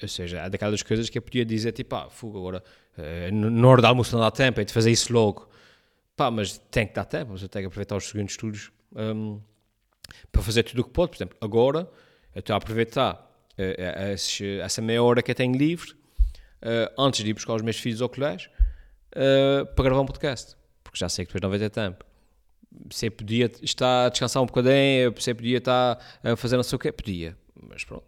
Ou 0.00 0.08
seja, 0.08 0.38
é 0.38 0.50
daquelas 0.50 0.82
coisas 0.82 1.08
que 1.10 1.18
eu 1.18 1.22
podia 1.22 1.44
dizer, 1.44 1.72
tipo, 1.72 1.94
ah, 1.96 2.08
fuga 2.08 2.38
agora, 2.38 2.62
uh, 2.96 3.34
na 3.34 3.68
hora 3.68 3.82
de 3.82 3.88
almoço 3.88 4.14
não 4.14 4.22
dá 4.22 4.30
tempo, 4.30 4.60
é 4.60 4.64
de 4.64 4.72
fazer 4.72 4.90
isso 4.90 5.12
logo. 5.12 5.48
Pá, 6.16 6.30
mas 6.30 6.58
tem 6.70 6.86
que 6.86 6.94
dar 6.94 7.04
tempo, 7.04 7.36
você 7.36 7.48
tem 7.48 7.62
que 7.62 7.66
aproveitar 7.66 7.96
os 7.96 8.08
segundos 8.08 8.32
estudos 8.32 8.72
um, 8.94 9.40
para 10.32 10.42
fazer 10.42 10.62
tudo 10.62 10.80
o 10.80 10.84
que 10.84 10.90
pode. 10.90 11.10
Por 11.10 11.16
exemplo, 11.16 11.36
agora 11.40 11.88
eu 12.34 12.40
estou 12.40 12.54
a 12.54 12.56
aproveitar 12.56 13.14
uh, 13.58 14.62
essa 14.62 14.80
meia 14.80 15.02
hora 15.02 15.22
que 15.22 15.30
eu 15.30 15.34
tenho 15.34 15.56
livre, 15.56 15.92
uh, 15.92 17.02
antes 17.02 17.22
de 17.22 17.30
ir 17.30 17.34
buscar 17.34 17.54
os 17.54 17.62
meus 17.62 17.78
filhos 17.78 18.00
ao 18.00 18.08
colégio, 18.08 18.50
para 19.74 19.84
gravar 19.84 20.02
um 20.02 20.06
podcast, 20.06 20.54
porque 20.84 20.98
já 20.98 21.08
sei 21.08 21.24
que 21.24 21.32
depois 21.32 21.42
não 21.42 21.48
vai 21.50 21.58
ter 21.58 21.70
tempo 21.70 22.04
se 22.90 23.06
eu 23.06 23.10
podia 23.12 23.50
estar 23.62 24.06
a 24.06 24.08
descansar 24.08 24.42
um 24.42 24.46
bocadinho, 24.46 25.14
se 25.20 25.30
eu 25.30 25.36
podia 25.36 25.58
estar 25.58 25.98
a 26.22 26.36
fazer 26.36 26.56
não 26.56 26.62
sei 26.62 26.76
o 26.76 26.78
quê, 26.78 26.92
podia, 26.92 27.36
mas 27.68 27.84
pronto, 27.84 28.06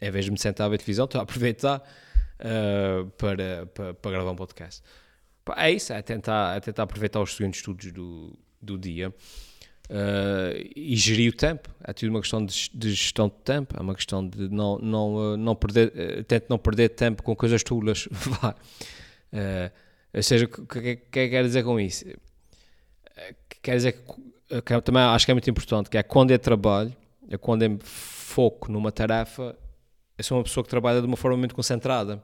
em 0.00 0.10
vez 0.10 0.24
de 0.24 0.30
me 0.30 0.38
sentar 0.38 0.66
a 0.66 0.70
ver 0.70 0.78
televisão, 0.78 1.04
estou 1.04 1.20
a 1.20 1.24
aproveitar 1.24 1.82
uh, 2.40 3.06
para, 3.12 3.66
para, 3.66 3.94
para, 3.94 4.10
gravar 4.10 4.30
um 4.32 4.36
podcast. 4.36 4.82
É 5.56 5.70
isso, 5.70 5.92
é 5.92 6.02
tentar, 6.02 6.56
é 6.56 6.60
tentar 6.60 6.84
aproveitar 6.84 7.20
os 7.20 7.34
segundos 7.34 7.58
estudos 7.58 7.92
do, 7.92 8.38
do 8.60 8.78
dia 8.78 9.10
uh, 9.10 10.70
e 10.74 10.96
gerir 10.96 11.32
o 11.32 11.36
tempo. 11.36 11.68
É 11.84 11.92
tudo 11.92 12.10
uma 12.10 12.20
questão 12.20 12.44
de, 12.44 12.70
de, 12.72 12.90
gestão 12.90 13.28
de 13.28 13.36
tempo, 13.44 13.76
é 13.76 13.80
uma 13.80 13.94
questão 13.94 14.26
de 14.26 14.48
não, 14.48 14.78
não, 14.78 15.36
não 15.36 15.54
perder, 15.54 15.88
uh, 15.88 16.24
tento 16.24 16.46
não 16.48 16.58
perder 16.58 16.90
tempo 16.90 17.22
com 17.22 17.34
coisas 17.36 17.62
tulas. 17.62 18.06
uh, 18.06 18.54
ou 20.14 20.22
seja, 20.22 20.46
o 20.46 20.48
que, 20.48 20.80
que, 20.80 20.96
que 20.96 21.28
quer 21.28 21.44
dizer 21.44 21.62
com 21.64 21.78
isso? 21.78 22.04
Quer 23.62 23.76
dizer 23.76 23.92
que, 23.92 24.62
que 24.62 24.80
também 24.82 25.02
acho 25.02 25.24
que 25.24 25.30
é 25.30 25.34
muito 25.34 25.48
importante, 25.48 25.88
que 25.88 25.96
é 25.96 26.02
quando 26.02 26.32
é 26.32 26.38
trabalho, 26.38 26.94
é 27.28 27.38
quando 27.38 27.62
é 27.62 27.78
foco 27.80 28.70
numa 28.70 28.90
tarefa, 28.90 29.56
eu 30.18 30.24
sou 30.24 30.38
uma 30.38 30.44
pessoa 30.44 30.64
que 30.64 30.70
trabalha 30.70 31.00
de 31.00 31.06
uma 31.06 31.16
forma 31.16 31.36
muito 31.36 31.54
concentrada. 31.54 32.22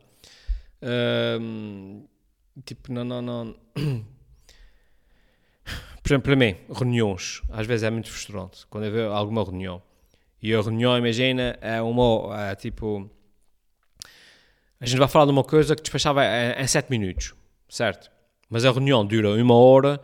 Tipo, 2.65 2.93
não, 2.93 3.05
não, 3.05 3.23
não. 3.23 3.57
Por 6.03 6.13
exemplo, 6.13 6.23
para 6.23 6.37
mim, 6.37 6.57
reuniões, 6.75 7.43
às 7.51 7.67
vezes 7.67 7.83
é 7.83 7.91
muito 7.91 8.11
frustrante 8.11 8.67
quando 8.69 8.85
eu 8.85 8.93
vejo 8.93 9.11
alguma 9.11 9.45
reunião. 9.45 9.83
E 10.41 10.55
a 10.55 10.61
reunião, 10.61 10.97
imagina, 10.97 11.59
é 11.61 11.83
uma, 11.83 12.51
é, 12.51 12.55
tipo, 12.55 13.11
a 14.81 14.87
gente 14.87 14.99
vai 14.99 15.09
falar 15.09 15.27
de 15.27 15.33
uma 15.33 15.45
coisa 15.45 15.77
que 15.77 15.83
despachava 15.83 16.23
em 16.25 16.67
7 16.67 16.89
minutos, 16.89 17.35
certo? 17.69 18.11
Mas 18.49 18.65
a 18.65 18.71
reunião 18.71 19.05
dura 19.05 19.31
uma 19.31 19.55
hora, 19.55 20.01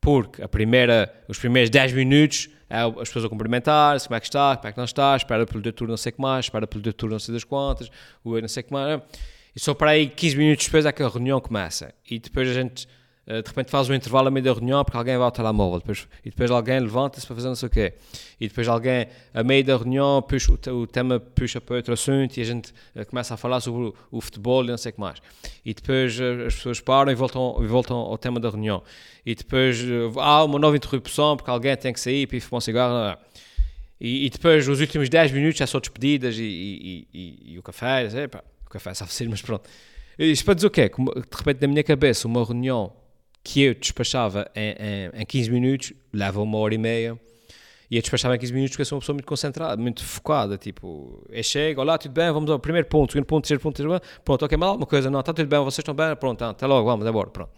porque 0.00 0.42
a 0.42 0.48
primeira, 0.48 1.12
os 1.28 1.38
primeiros 1.38 1.70
10 1.70 1.92
minutos 1.92 2.48
é 2.68 2.80
as 2.80 3.08
pessoas 3.08 3.24
a 3.24 3.28
cumprimentar-se, 3.28 4.08
como 4.08 4.16
é 4.16 4.20
que 4.20 4.26
está, 4.26 4.56
como 4.56 4.68
é 4.68 4.72
que 4.72 4.78
não 4.78 4.84
está, 4.84 5.16
espera 5.16 5.46
pelo 5.46 5.62
doutor 5.62 5.88
não 5.88 5.96
sei 5.96 6.10
o 6.10 6.14
que 6.14 6.20
mais, 6.20 6.46
espera 6.46 6.66
pelo 6.66 6.82
doutor 6.82 7.10
não 7.10 7.18
sei 7.18 7.32
das 7.34 7.44
quantas, 7.44 7.90
o 8.24 8.40
não 8.40 8.48
sei 8.48 8.62
o 8.62 8.64
que 8.64 8.72
mais. 8.72 9.02
E 9.54 9.60
só 9.60 9.72
para 9.72 9.92
aí 9.92 10.08
15 10.08 10.36
minutos 10.36 10.66
depois 10.66 10.84
é 10.84 10.92
que 10.92 11.02
a 11.02 11.08
reunião 11.08 11.40
começa. 11.40 11.94
E 12.10 12.18
depois 12.18 12.48
a 12.48 12.52
gente 12.52 12.86
de 13.26 13.48
repente 13.48 13.72
faz 13.72 13.90
um 13.90 13.94
intervalo 13.94 14.28
a 14.28 14.30
meio 14.30 14.44
da 14.44 14.52
reunião 14.52 14.84
porque 14.84 14.96
alguém 14.96 15.16
vai 15.16 15.24
ao 15.24 15.32
telemóvel 15.32 15.80
depois, 15.80 16.06
e 16.24 16.30
depois 16.30 16.48
alguém 16.48 16.78
levanta-se 16.78 17.26
para 17.26 17.34
fazer 17.34 17.48
não 17.48 17.56
sei 17.56 17.66
o 17.66 17.70
quê 17.70 17.94
e 18.40 18.46
depois 18.46 18.68
alguém 18.68 19.08
a 19.34 19.42
meio 19.42 19.64
da 19.64 19.76
reunião 19.76 20.22
puxa, 20.22 20.52
o, 20.52 20.82
o 20.82 20.86
tema 20.86 21.18
puxa 21.18 21.60
para 21.60 21.74
outro 21.74 21.92
assunto 21.92 22.36
e 22.36 22.40
a 22.40 22.44
gente 22.44 22.72
uh, 22.94 23.04
começa 23.04 23.34
a 23.34 23.36
falar 23.36 23.60
sobre 23.60 23.86
o, 23.86 23.94
o, 24.12 24.20
futebol 24.20 24.64
e 24.64 24.68
não 24.68 24.78
sei 24.78 24.90
o 24.90 24.92
que 24.94 25.00
mais 25.00 25.20
e 25.64 25.74
depois 25.74 26.20
uh, 26.20 26.46
as 26.46 26.54
pessoas 26.54 26.80
param 26.80 27.10
e 27.10 27.16
voltam, 27.16 27.56
e 27.64 27.66
voltam 27.66 27.96
ao 27.96 28.16
tema 28.16 28.38
da 28.38 28.48
reunião 28.48 28.80
e 29.24 29.34
depois 29.34 29.84
há 30.18 30.44
uma 30.44 30.60
nova 30.60 30.76
interrupção 30.76 31.36
porque 31.36 31.50
alguém 31.50 31.76
tem 31.76 31.92
que 31.92 31.98
sair 31.98 32.28
para 32.28 32.36
ir 32.36 32.40
fumar 32.40 32.58
um 32.58 32.60
cigarro 32.60 32.94
não, 32.94 33.08
não. 33.08 33.18
E, 34.00 34.26
e, 34.26 34.30
depois 34.30 34.68
os 34.68 34.78
últimos 34.80 35.08
10 35.08 35.32
minutos 35.32 35.58
já 35.58 35.66
são 35.66 35.80
despedidas 35.80 36.36
e, 36.38 37.06
e, 37.12 37.54
e, 37.54 37.58
o 37.58 37.62
café 37.62 38.04
epa, 38.22 38.44
o 38.66 38.70
café 38.70 38.94
sabe 38.94 39.12
ser 39.12 39.28
mas 39.28 39.42
pronto 39.42 39.68
isto 40.16 40.44
para 40.44 40.54
dizer 40.54 40.66
o 40.66 40.70
quê? 40.70 40.88
de 40.88 41.36
repente 41.36 41.62
na 41.62 41.66
minha 41.66 41.82
cabeça 41.82 42.28
uma 42.28 42.44
reunião 42.44 42.92
que 43.46 43.62
eu 43.62 43.74
despachava 43.74 44.50
em, 44.56 44.74
em, 45.14 45.22
em 45.22 45.24
15 45.24 45.50
minutos, 45.52 45.92
leva 46.12 46.42
uma 46.42 46.58
hora 46.58 46.74
e 46.74 46.78
meia, 46.78 47.16
e 47.88 47.94
eu 47.94 48.02
despachava 48.02 48.34
em 48.34 48.40
15 48.40 48.52
minutos 48.52 48.72
porque 48.72 48.82
eu 48.82 48.86
sou 48.86 48.96
uma 48.96 49.00
pessoa 49.00 49.14
muito 49.14 49.26
concentrada, 49.26 49.80
muito 49.80 50.04
focada, 50.04 50.58
tipo, 50.58 51.24
eu 51.30 51.42
chego, 51.44 51.80
olá, 51.80 51.96
tudo 51.96 52.10
bem, 52.10 52.28
vamos 52.32 52.50
ao 52.50 52.58
primeiro 52.58 52.88
ponto, 52.88 53.12
segundo 53.12 53.24
ponto, 53.24 53.44
terceiro 53.44 53.62
ponto, 53.62 53.76
terceiro 53.76 54.00
ponto, 54.00 54.22
pronto, 54.24 54.44
ok, 54.44 54.58
mal 54.58 54.70
alguma 54.70 54.86
coisa, 54.86 55.08
não, 55.08 55.20
está 55.20 55.32
tudo 55.32 55.46
bem, 55.46 55.60
vocês 55.60 55.78
estão 55.78 55.94
bem, 55.94 56.16
pronto, 56.16 56.40
tá, 56.40 56.50
até 56.50 56.66
logo, 56.66 56.88
vamos, 56.88 57.06
embora, 57.06 57.30
pronto. 57.30 57.52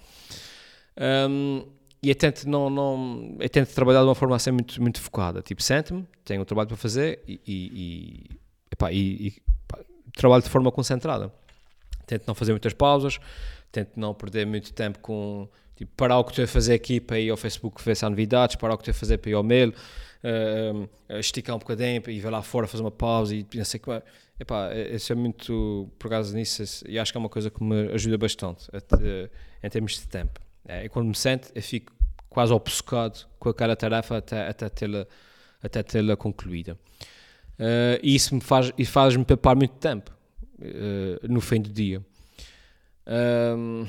Um, 1.31 1.65
e 2.03 2.11
eu 2.11 2.15
tento, 2.15 2.47
não, 2.47 2.69
não, 2.69 3.37
eu 3.41 3.49
tento 3.49 3.73
trabalhar 3.75 4.01
de 4.01 4.09
uma 4.09 4.15
forma 4.15 4.37
assim 4.37 4.51
muito, 4.51 4.83
muito 4.83 5.01
focada, 5.01 5.41
tipo, 5.41 5.63
sento-me, 5.63 6.07
tenho 6.23 6.43
um 6.43 6.45
trabalho 6.45 6.69
para 6.69 6.77
fazer 6.77 7.23
e, 7.27 7.41
e, 7.47 7.55
e, 7.57 8.41
epá, 8.71 8.93
e, 8.93 9.29
epá, 9.65 9.83
trabalho 10.15 10.43
de 10.43 10.51
forma 10.51 10.71
concentrada. 10.71 11.33
Tento 12.07 12.27
não 12.27 12.35
fazer 12.35 12.53
muitas 12.53 12.75
pausas, 12.75 13.19
tento 13.73 13.93
não 13.97 14.15
perder 14.15 14.47
muito 14.47 14.73
tempo 14.73 14.99
com 14.99 15.49
Tipo, 15.79 15.93
parar 15.97 16.19
o 16.19 16.25
que 16.25 16.33
estou 16.33 16.45
a 16.45 16.49
fazer 16.49 16.75
aqui 16.75 17.01
para 17.01 17.21
ir 17.21 17.31
ao 17.31 17.37
Facebook 17.37 17.81
ver 17.83 17.95
se 17.95 18.05
há 18.05 18.11
novidades, 18.11 18.57
parar 18.57 18.75
o 18.75 18.77
que 18.77 18.83
estou 18.83 18.91
a 18.91 19.01
fazer 19.01 19.19
para 19.19 19.31
ir 19.31 19.35
ao 19.35 19.45
mail, 19.45 19.73
uh, 20.25 20.89
esticar 21.19 21.55
um 21.55 21.61
bocadinho 21.61 22.03
e 22.09 22.19
ver 22.19 22.31
lá 22.31 22.43
fora 22.43 22.67
fazer 22.67 22.83
uma 22.83 22.91
pausa 22.91 23.33
e 23.35 23.47
não 23.55 23.65
sei 23.65 23.79
como 23.79 24.03
Epá, 24.41 24.71
isso 24.75 25.13
é 25.13 25.17
muito, 25.17 25.89
por 25.99 26.09
causa 26.09 26.37
nisso, 26.37 26.63
e 26.89 26.97
acho 26.97 27.11
que 27.11 27.19
é 27.19 27.21
uma 27.21 27.29
coisa 27.29 27.51
que 27.51 27.63
me 27.63 27.93
ajuda 27.93 28.17
bastante 28.17 28.69
em 29.61 29.69
termos 29.69 29.95
de 29.95 30.07
tempo. 30.07 30.41
É, 30.65 30.85
e 30.85 30.89
quando 30.89 31.09
me 31.09 31.15
sento, 31.17 31.51
eu 31.55 31.63
fico 31.63 31.93
quase 32.29 32.53
obcecado 32.53 33.27
com 33.39 33.49
aquela 33.49 33.75
tarefa 33.75 34.19
até, 34.19 34.49
até 34.49 34.69
tê-la 34.69 35.07
até 35.61 35.83
tê 35.83 36.17
concluída. 36.17 36.79
Uh, 37.59 37.99
e 38.01 38.15
isso 38.15 38.33
me 38.35 38.41
faz, 38.41 38.73
e 38.79 38.85
faz-me 38.85 39.25
poupar 39.25 39.57
muito 39.57 39.75
tempo 39.75 40.13
uh, 40.61 41.29
no 41.29 41.41
fim 41.41 41.61
do 41.61 41.71
dia. 41.71 42.01
Uh, 43.07 43.89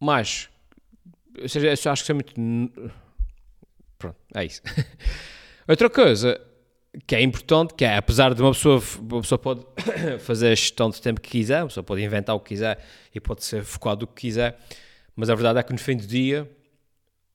mas, 0.00 0.48
ou 1.40 1.48
seja, 1.48 1.66
eu 1.68 1.72
acho 1.72 1.84
que 1.84 1.92
isso 1.92 2.12
é 2.12 2.14
muito. 2.14 2.92
Pronto, 3.98 4.16
é 4.34 4.44
isso. 4.46 4.62
Outra 5.68 5.90
coisa 5.90 6.40
que 7.06 7.14
é 7.14 7.22
importante, 7.22 7.74
que 7.74 7.84
é, 7.84 7.96
apesar 7.96 8.34
de 8.34 8.42
uma 8.42 8.52
pessoa, 8.52 8.82
uma 8.98 9.20
pessoa 9.20 9.38
pode 9.38 9.64
fazer 10.20 10.48
a 10.48 10.54
gestão 10.54 10.90
de 10.90 11.00
tempo 11.00 11.20
que 11.20 11.30
quiser, 11.30 11.62
uma 11.62 11.68
pessoa 11.68 11.84
pode 11.84 12.02
inventar 12.02 12.34
o 12.34 12.40
que 12.40 12.48
quiser 12.48 12.82
e 13.14 13.20
pode 13.20 13.44
ser 13.44 13.62
focado 13.62 14.04
o 14.04 14.08
que 14.08 14.22
quiser, 14.22 14.58
mas 15.14 15.30
a 15.30 15.34
verdade 15.34 15.58
é 15.58 15.62
que 15.62 15.72
no 15.72 15.78
fim 15.78 15.96
do 15.96 16.06
dia, 16.06 16.50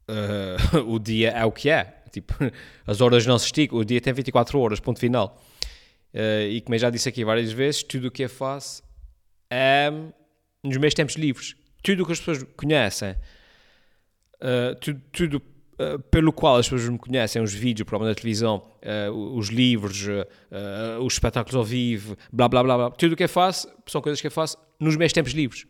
uh, 0.10 0.80
o 0.92 1.00
dia 1.00 1.30
é 1.30 1.46
o 1.46 1.52
que 1.52 1.70
é. 1.70 2.02
Tipo, 2.12 2.34
as 2.86 3.00
horas 3.00 3.26
não 3.26 3.38
se 3.38 3.46
esticam, 3.46 3.78
o 3.78 3.86
dia 3.86 4.02
tem 4.02 4.12
24 4.12 4.60
horas, 4.60 4.80
ponto 4.80 5.00
final. 5.00 5.42
Uh, 6.14 6.50
e 6.50 6.62
como 6.62 6.76
eu 6.76 6.80
já 6.80 6.90
disse 6.90 7.08
aqui 7.08 7.24
várias 7.24 7.52
vezes, 7.52 7.84
tudo 7.84 8.08
o 8.08 8.12
que 8.12 8.24
eu 8.24 8.30
faço 8.30 8.84
é 9.50 9.92
nos 10.64 10.78
meus 10.78 10.94
tempos 10.94 11.16
livres 11.16 11.56
tudo 11.86 12.02
o 12.02 12.06
que 12.08 12.14
as 12.14 12.20
pessoas 12.20 12.44
conhecem, 12.58 13.12
uh, 13.12 14.76
tudo, 14.82 15.02
tudo 15.12 15.36
uh, 15.38 16.00
pelo 16.10 16.34
qual 16.34 16.58
as 16.58 16.68
pessoas 16.68 16.90
me 16.90 16.98
conhecem, 16.98 17.40
os 17.44 17.54
vídeos, 17.54 17.84
o 17.84 17.86
programa 17.86 18.12
da 18.12 18.16
televisão, 18.16 18.68
uh, 18.82 19.38
os 19.38 19.50
livros, 19.50 20.08
os 21.00 21.14
espetáculos 21.14 21.56
ao 21.56 21.64
vivo, 21.64 22.18
blá 22.34 22.50
blá 22.50 22.64
blá 22.64 22.76
blá, 22.76 22.90
tudo 22.90 23.14
o 23.14 23.16
que 23.16 23.24
eu 23.24 23.30
faço 23.30 23.72
são 23.86 24.02
coisas 24.02 24.20
que 24.20 24.26
eu 24.26 24.32
faço 24.32 24.58
nos 24.80 24.98
meus 24.98 25.14
tempos 25.14 25.34
livres. 25.34 25.68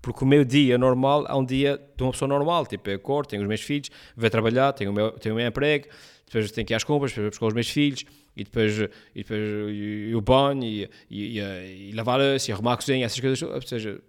Porque 0.00 0.22
o 0.22 0.26
meu 0.28 0.44
dia 0.44 0.78
normal 0.78 1.26
é 1.26 1.34
um 1.34 1.44
dia 1.44 1.76
de 1.96 2.04
uma 2.04 2.12
pessoa 2.12 2.28
normal, 2.28 2.64
tipo, 2.64 2.88
eu 2.88 2.94
acordo, 2.94 3.30
tenho 3.30 3.42
os 3.42 3.48
meus 3.48 3.60
filhos, 3.60 3.90
vou 4.16 4.30
trabalhar, 4.30 4.72
tenho 4.72 4.92
o 4.92 4.94
meu, 4.94 5.10
tenho 5.10 5.34
o 5.34 5.38
meu 5.38 5.46
emprego, 5.48 5.88
depois 6.24 6.52
tenho 6.52 6.64
que 6.64 6.72
ir 6.72 6.76
às 6.76 6.84
compras, 6.84 7.10
depois 7.10 7.30
buscar 7.30 7.46
os 7.46 7.54
meus 7.54 7.68
filhos, 7.68 8.04
e 8.36 8.44
depois, 8.44 8.78
e 8.78 8.88
depois 9.24 10.14
o 10.14 10.20
banho, 10.20 10.62
e, 10.62 10.88
e, 11.10 11.40
e, 11.40 11.88
e 11.88 11.92
lavar 11.94 12.20
e 12.20 12.52
arrumar 12.52 12.74
a 12.74 12.76
cozinha, 12.76 13.04
essas 13.04 13.18
coisas, 13.18 13.42
ou 13.42 13.60
seja, 13.62 14.00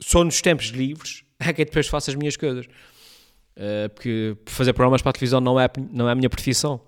só 0.00 0.24
nos 0.24 0.40
tempos 0.40 0.66
livres 0.66 1.24
é 1.38 1.52
que 1.52 1.64
depois 1.64 1.86
faço 1.86 2.10
as 2.10 2.16
minhas 2.16 2.36
coisas. 2.36 2.66
Uh, 3.56 3.88
porque 3.92 4.36
fazer 4.46 4.72
programas 4.72 5.02
para 5.02 5.10
a 5.10 5.12
televisão 5.12 5.40
não 5.40 5.58
é, 5.58 5.68
não 5.90 6.08
é 6.08 6.12
a 6.12 6.14
minha 6.14 6.30
profissão. 6.30 6.80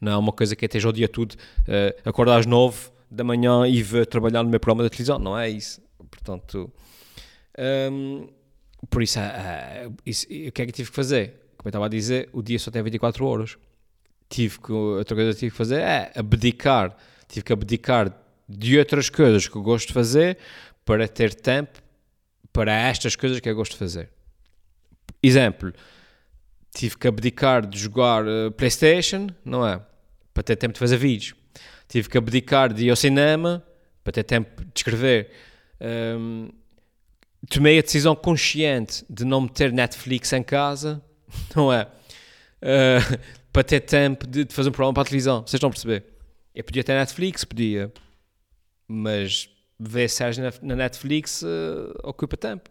Não 0.00 0.12
é 0.12 0.16
uma 0.16 0.32
coisa 0.32 0.56
que 0.56 0.64
esteja 0.64 0.88
o 0.88 0.92
dia 0.92 1.08
todo, 1.08 1.32
uh, 1.32 2.08
acordar 2.08 2.38
às 2.38 2.46
nove 2.46 2.90
da 3.08 3.22
manhã 3.22 3.66
e 3.66 3.82
ver 3.82 4.06
trabalhar 4.06 4.42
no 4.42 4.50
meu 4.50 4.58
programa 4.58 4.82
de 4.84 4.90
televisão. 4.90 5.18
Não 5.18 5.38
é 5.38 5.48
isso. 5.48 5.80
Portanto, 6.10 6.72
um, 7.92 8.28
por 8.90 9.02
isso, 9.02 9.18
uh, 9.20 9.94
isso, 10.04 10.26
o 10.26 10.52
que 10.52 10.62
é 10.62 10.66
que 10.66 10.72
tive 10.72 10.90
que 10.90 10.96
fazer? 10.96 11.28
Como 11.56 11.68
eu 11.68 11.70
estava 11.70 11.86
a 11.86 11.88
dizer, 11.88 12.28
o 12.32 12.42
dia 12.42 12.58
só 12.58 12.70
tem 12.70 12.82
24 12.82 13.24
horas. 13.24 13.56
Tive 14.28 14.58
que, 14.58 14.72
outra 14.72 15.14
coisa 15.14 15.32
que 15.32 15.38
tive 15.38 15.50
que 15.52 15.56
fazer 15.56 15.80
é 15.80 16.12
abdicar. 16.16 16.96
Tive 17.28 17.44
que 17.44 17.52
abdicar 17.52 18.12
de 18.48 18.78
outras 18.78 19.08
coisas 19.08 19.46
que 19.46 19.54
eu 19.54 19.62
gosto 19.62 19.88
de 19.88 19.94
fazer 19.94 20.38
para 20.84 21.06
ter 21.06 21.34
tempo 21.34 21.81
para 22.52 22.72
estas 22.72 23.16
coisas 23.16 23.40
que 23.40 23.48
eu 23.48 23.54
gosto 23.54 23.72
de 23.72 23.78
fazer. 23.78 24.10
Exemplo, 25.22 25.72
tive 26.74 26.96
que 26.96 27.08
abdicar 27.08 27.66
de 27.66 27.78
jogar 27.78 28.24
uh, 28.24 28.50
Playstation, 28.52 29.28
não 29.44 29.66
é? 29.66 29.80
Para 30.34 30.42
ter 30.42 30.56
tempo 30.56 30.72
de 30.74 30.78
fazer 30.78 30.96
vídeos. 30.96 31.34
Tive 31.88 32.08
que 32.08 32.18
abdicar 32.18 32.72
de 32.72 32.86
ir 32.86 32.90
ao 32.90 32.96
cinema 32.96 33.62
para 34.02 34.12
ter 34.12 34.24
tempo 34.24 34.64
de 34.64 34.72
escrever. 34.74 35.30
Um, 35.80 36.48
tomei 37.48 37.78
a 37.78 37.82
decisão 37.82 38.14
consciente 38.14 39.04
de 39.08 39.24
não 39.24 39.42
meter 39.42 39.72
Netflix 39.72 40.32
em 40.32 40.42
casa, 40.42 41.02
não 41.54 41.72
é? 41.72 41.86
Uh, 42.62 43.18
para 43.52 43.62
ter 43.62 43.80
tempo 43.80 44.26
de, 44.26 44.44
de, 44.44 44.54
fazer 44.54 44.70
um 44.70 44.72
programa 44.72 44.94
para 44.94 45.02
a 45.02 45.06
televisão. 45.06 45.40
Vocês 45.40 45.54
estão 45.54 45.68
a 45.68 45.72
perceber? 45.72 46.04
Eu 46.54 46.64
podia 46.64 46.82
ter 46.82 46.94
Netflix, 46.94 47.44
podia, 47.44 47.92
mas 48.88 49.48
ver 49.88 50.08
séries 50.08 50.38
na, 50.38 50.52
na 50.62 50.76
Netflix 50.76 51.42
uh, 51.42 51.92
ocupa 52.02 52.36
tempo. 52.36 52.70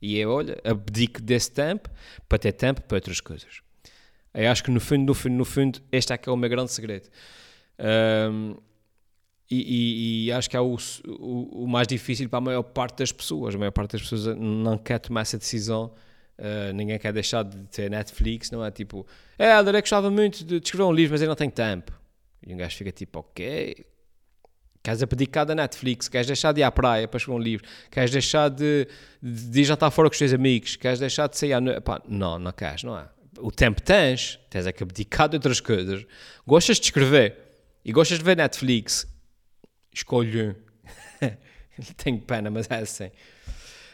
E 0.00 0.16
eu, 0.18 0.30
olha, 0.30 0.58
abdico 0.64 1.20
desse 1.20 1.50
tempo 1.50 1.90
para 2.28 2.38
ter 2.38 2.52
tempo 2.52 2.82
para 2.82 2.96
outras 2.96 3.20
coisas. 3.20 3.60
Eu 4.32 4.50
acho 4.50 4.62
que 4.62 4.70
no 4.70 4.80
fundo, 4.80 5.06
no 5.06 5.14
fundo, 5.14 5.34
no 5.34 5.44
fundo, 5.44 5.80
este 5.90 6.12
é 6.12 6.18
que 6.18 6.28
é 6.28 6.32
o 6.32 6.36
meu 6.36 6.48
grande 6.48 6.70
segredo. 6.70 7.08
Um, 7.78 8.56
e, 9.50 9.56
e, 9.56 10.26
e, 10.26 10.32
acho 10.32 10.48
que 10.48 10.56
é 10.56 10.60
o, 10.60 10.76
o, 11.06 11.64
o, 11.64 11.66
mais 11.66 11.88
difícil 11.88 12.28
para 12.28 12.38
a 12.38 12.40
maior 12.40 12.62
parte 12.62 12.98
das 12.98 13.10
pessoas. 13.10 13.54
A 13.54 13.58
maior 13.58 13.72
parte 13.72 13.92
das 13.92 14.02
pessoas 14.02 14.36
não 14.36 14.76
quer 14.76 14.98
tomar 14.98 15.22
essa 15.22 15.38
decisão. 15.38 15.92
Uh, 16.38 16.72
ninguém 16.74 16.98
quer 16.98 17.12
deixar 17.12 17.42
de 17.42 17.56
ter 17.68 17.90
Netflix, 17.90 18.50
não 18.50 18.64
é? 18.64 18.70
Tipo, 18.70 19.06
é, 19.38 19.58
eu 19.58 19.64
gostava 19.64 20.10
muito 20.10 20.44
de, 20.44 20.60
de 20.60 20.64
escrever 20.64 20.84
um 20.84 20.92
livro, 20.92 21.14
mas 21.14 21.22
eu 21.22 21.28
não 21.28 21.34
tenho 21.34 21.50
tempo. 21.50 21.92
E 22.46 22.54
um 22.54 22.56
gajo 22.56 22.76
fica 22.76 22.92
tipo, 22.92 23.20
ok, 23.20 23.84
Queres 24.88 25.02
abdicar 25.02 25.44
da 25.44 25.54
Netflix, 25.54 26.08
queres 26.08 26.26
deixar 26.26 26.52
de 26.52 26.62
ir 26.62 26.64
à 26.64 26.72
praia 26.72 27.06
para 27.06 27.18
escrever 27.18 27.38
um 27.38 27.42
livro, 27.42 27.68
queres 27.90 28.10
deixar 28.10 28.48
de, 28.48 28.88
de, 29.22 29.50
de 29.50 29.64
jantar 29.64 29.90
fora 29.90 30.08
com 30.08 30.14
os 30.14 30.18
teus 30.18 30.32
amigos, 30.32 30.76
queres 30.76 30.98
deixar 30.98 31.26
de 31.26 31.36
sair 31.36 31.52
à 31.52 31.60
noite. 31.60 31.82
Não, 32.08 32.38
não 32.38 32.50
queres, 32.52 32.84
não 32.84 32.98
é? 32.98 33.06
O 33.38 33.52
tempo 33.52 33.82
tens, 33.82 34.40
tens 34.48 34.66
é 34.66 34.72
que 34.72 34.82
abdicar 34.82 35.28
de 35.28 35.36
outras 35.36 35.60
coisas. 35.60 36.06
Gostas 36.46 36.78
de 36.80 36.86
escrever 36.86 37.36
e 37.84 37.92
gostas 37.92 38.16
de 38.16 38.24
ver 38.24 38.38
Netflix, 38.38 39.06
escolhe 39.92 40.42
um. 40.42 40.54
Tenho 41.98 42.22
pena, 42.22 42.50
mas 42.50 42.66
é 42.70 42.76
assim. 42.76 43.10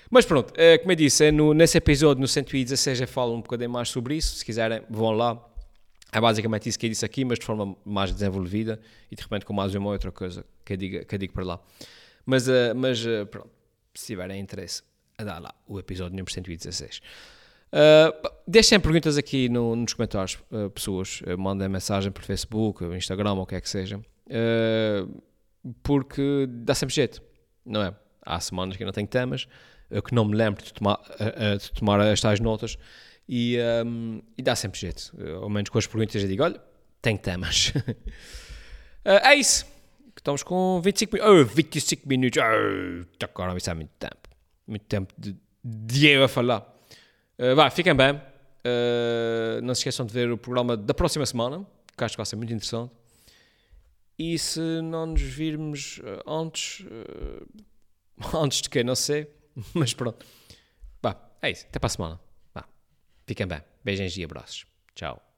Mas 0.09 0.25
pronto, 0.25 0.53
uh, 0.53 0.79
como 0.79 0.93
eu 0.93 0.97
disse, 0.97 1.25
é 1.25 1.33
no, 1.33 1.53
nesse 1.53 1.77
episódio, 1.77 2.21
no 2.21 2.29
116, 2.29 3.01
eu 3.01 3.09
falo 3.09 3.35
um 3.35 3.41
bocadinho 3.41 3.71
mais 3.71 3.89
sobre 3.89 4.15
isso. 4.15 4.37
Se 4.37 4.45
quiserem, 4.45 4.83
vão 4.89 5.11
lá. 5.11 5.45
É 6.15 6.21
basicamente 6.21 6.69
isso 6.69 6.79
que 6.79 6.87
eu 6.87 6.91
disse 6.91 7.05
aqui, 7.05 7.25
mas 7.25 7.41
de 7.41 7.45
forma 7.45 7.77
mais 7.85 8.13
desenvolvida 8.13 8.81
e 9.11 9.17
de 9.17 9.23
repente 9.23 9.45
com 9.45 9.53
mais 9.53 9.75
uma 9.75 9.91
outra 9.91 10.13
coisa 10.13 10.47
que 10.65 10.75
eu 10.75 10.77
digo, 10.77 11.05
que 11.05 11.15
eu 11.15 11.19
digo 11.19 11.33
para 11.33 11.45
lá. 11.45 11.61
Mas, 12.25 12.47
uh, 12.47 12.73
mas 12.77 13.05
uh, 13.05 13.27
pronto, 13.27 13.51
se 13.93 14.07
tiverem 14.07 14.41
interesse, 14.41 14.83
dá 15.19 15.41
lá 15.41 15.53
o 15.67 15.77
episódio 15.79 16.13
número 16.13 16.33
116. 16.33 17.01
Uh, 17.75 18.31
deixem 18.47 18.79
perguntas 18.79 19.19
aqui 19.19 19.49
no, 19.49 19.75
nos 19.75 19.93
comentários, 19.95 20.39
uh, 20.53 20.71
pessoas. 20.71 21.21
Uh, 21.23 21.37
mandem 21.37 21.69
mensagem 21.69 22.13
por 22.13 22.23
Facebook, 22.23 22.85
Instagram, 22.85 23.33
ou 23.33 23.43
o 23.43 23.47
que 23.47 23.57
é 23.57 23.61
que 23.61 23.69
seja. 23.69 24.01
Porque 25.83 26.47
dá 26.49 26.77
sempre 26.77 26.95
jeito, 26.95 27.21
não 27.67 27.83
é? 27.83 27.95
Há 28.23 28.39
semanas 28.39 28.77
que 28.77 28.85
eu 28.85 28.87
não 28.87 28.93
tenho 28.93 29.09
temas, 29.09 29.49
que 30.07 30.15
não 30.15 30.25
me 30.25 30.37
lembro 30.37 30.63
de 30.63 30.73
tomar, 30.73 31.01
de 31.59 31.73
tomar 31.73 32.01
as 32.01 32.21
tais 32.21 32.39
notas 32.39 32.79
e, 33.29 33.59
um, 33.85 34.21
e 34.37 34.43
dá 34.43 34.55
sempre 34.55 34.79
jeito. 34.79 35.13
Ao 35.41 35.49
menos 35.49 35.71
com 35.71 35.79
as 35.79 35.87
perguntas 35.87 36.23
eu 36.23 36.29
digo: 36.29 36.43
olha, 36.43 36.61
tenho 37.01 37.19
temas. 37.19 37.73
é 39.05 39.35
isso. 39.35 39.67
Estamos 40.17 40.43
com 40.43 40.81
25 40.83 41.17
minutos. 41.17 41.53
Oh, 41.53 41.55
25 41.55 42.09
minutos. 42.09 42.43
Oh, 42.43 43.25
agora 43.25 43.57
isso 43.57 43.71
é 43.71 43.75
muito 43.75 43.91
tempo. 43.99 44.29
Muito 44.67 44.85
tempo 44.87 45.13
de, 45.19 45.37
de 45.63 46.23
a 46.23 46.29
falar. 46.29 46.61
Uh, 47.39 47.55
vá, 47.55 47.69
fiquem 47.71 47.95
bem. 47.95 48.15
Uh, 48.15 49.61
não 49.63 49.75
se 49.75 49.81
esqueçam 49.81 50.07
de 50.07 50.13
ver 50.13 50.31
o 50.31 50.39
programa 50.39 50.77
da 50.77 50.95
próxima 50.95 51.27
semana, 51.27 51.67
que 51.97 52.05
acho 52.05 52.15
que 52.15 52.19
vai 52.19 52.27
ser 52.27 52.37
muito 52.37 52.53
interessante. 52.53 52.91
E 54.19 54.39
se 54.39 54.61
não 54.83 55.07
nos 55.07 55.21
virmos 55.21 56.01
antes, 56.27 56.87
uh, 56.87 58.39
antes 58.39 58.63
de 58.63 58.71
que, 58.71 58.83
não 58.83 58.95
sei, 58.95 59.29
mas 59.75 59.93
pronto. 59.93 60.25
Vá, 61.03 61.17
é 61.43 61.51
isso. 61.51 61.67
Até 61.69 61.79
para 61.79 61.89
a 61.89 61.91
semana. 61.91 62.24
Fiquem 63.27 63.47
bem. 63.47 63.63
Beijos 63.83 64.17
e 64.17 64.25
abraços. 64.25 64.67
Tchau. 64.95 65.34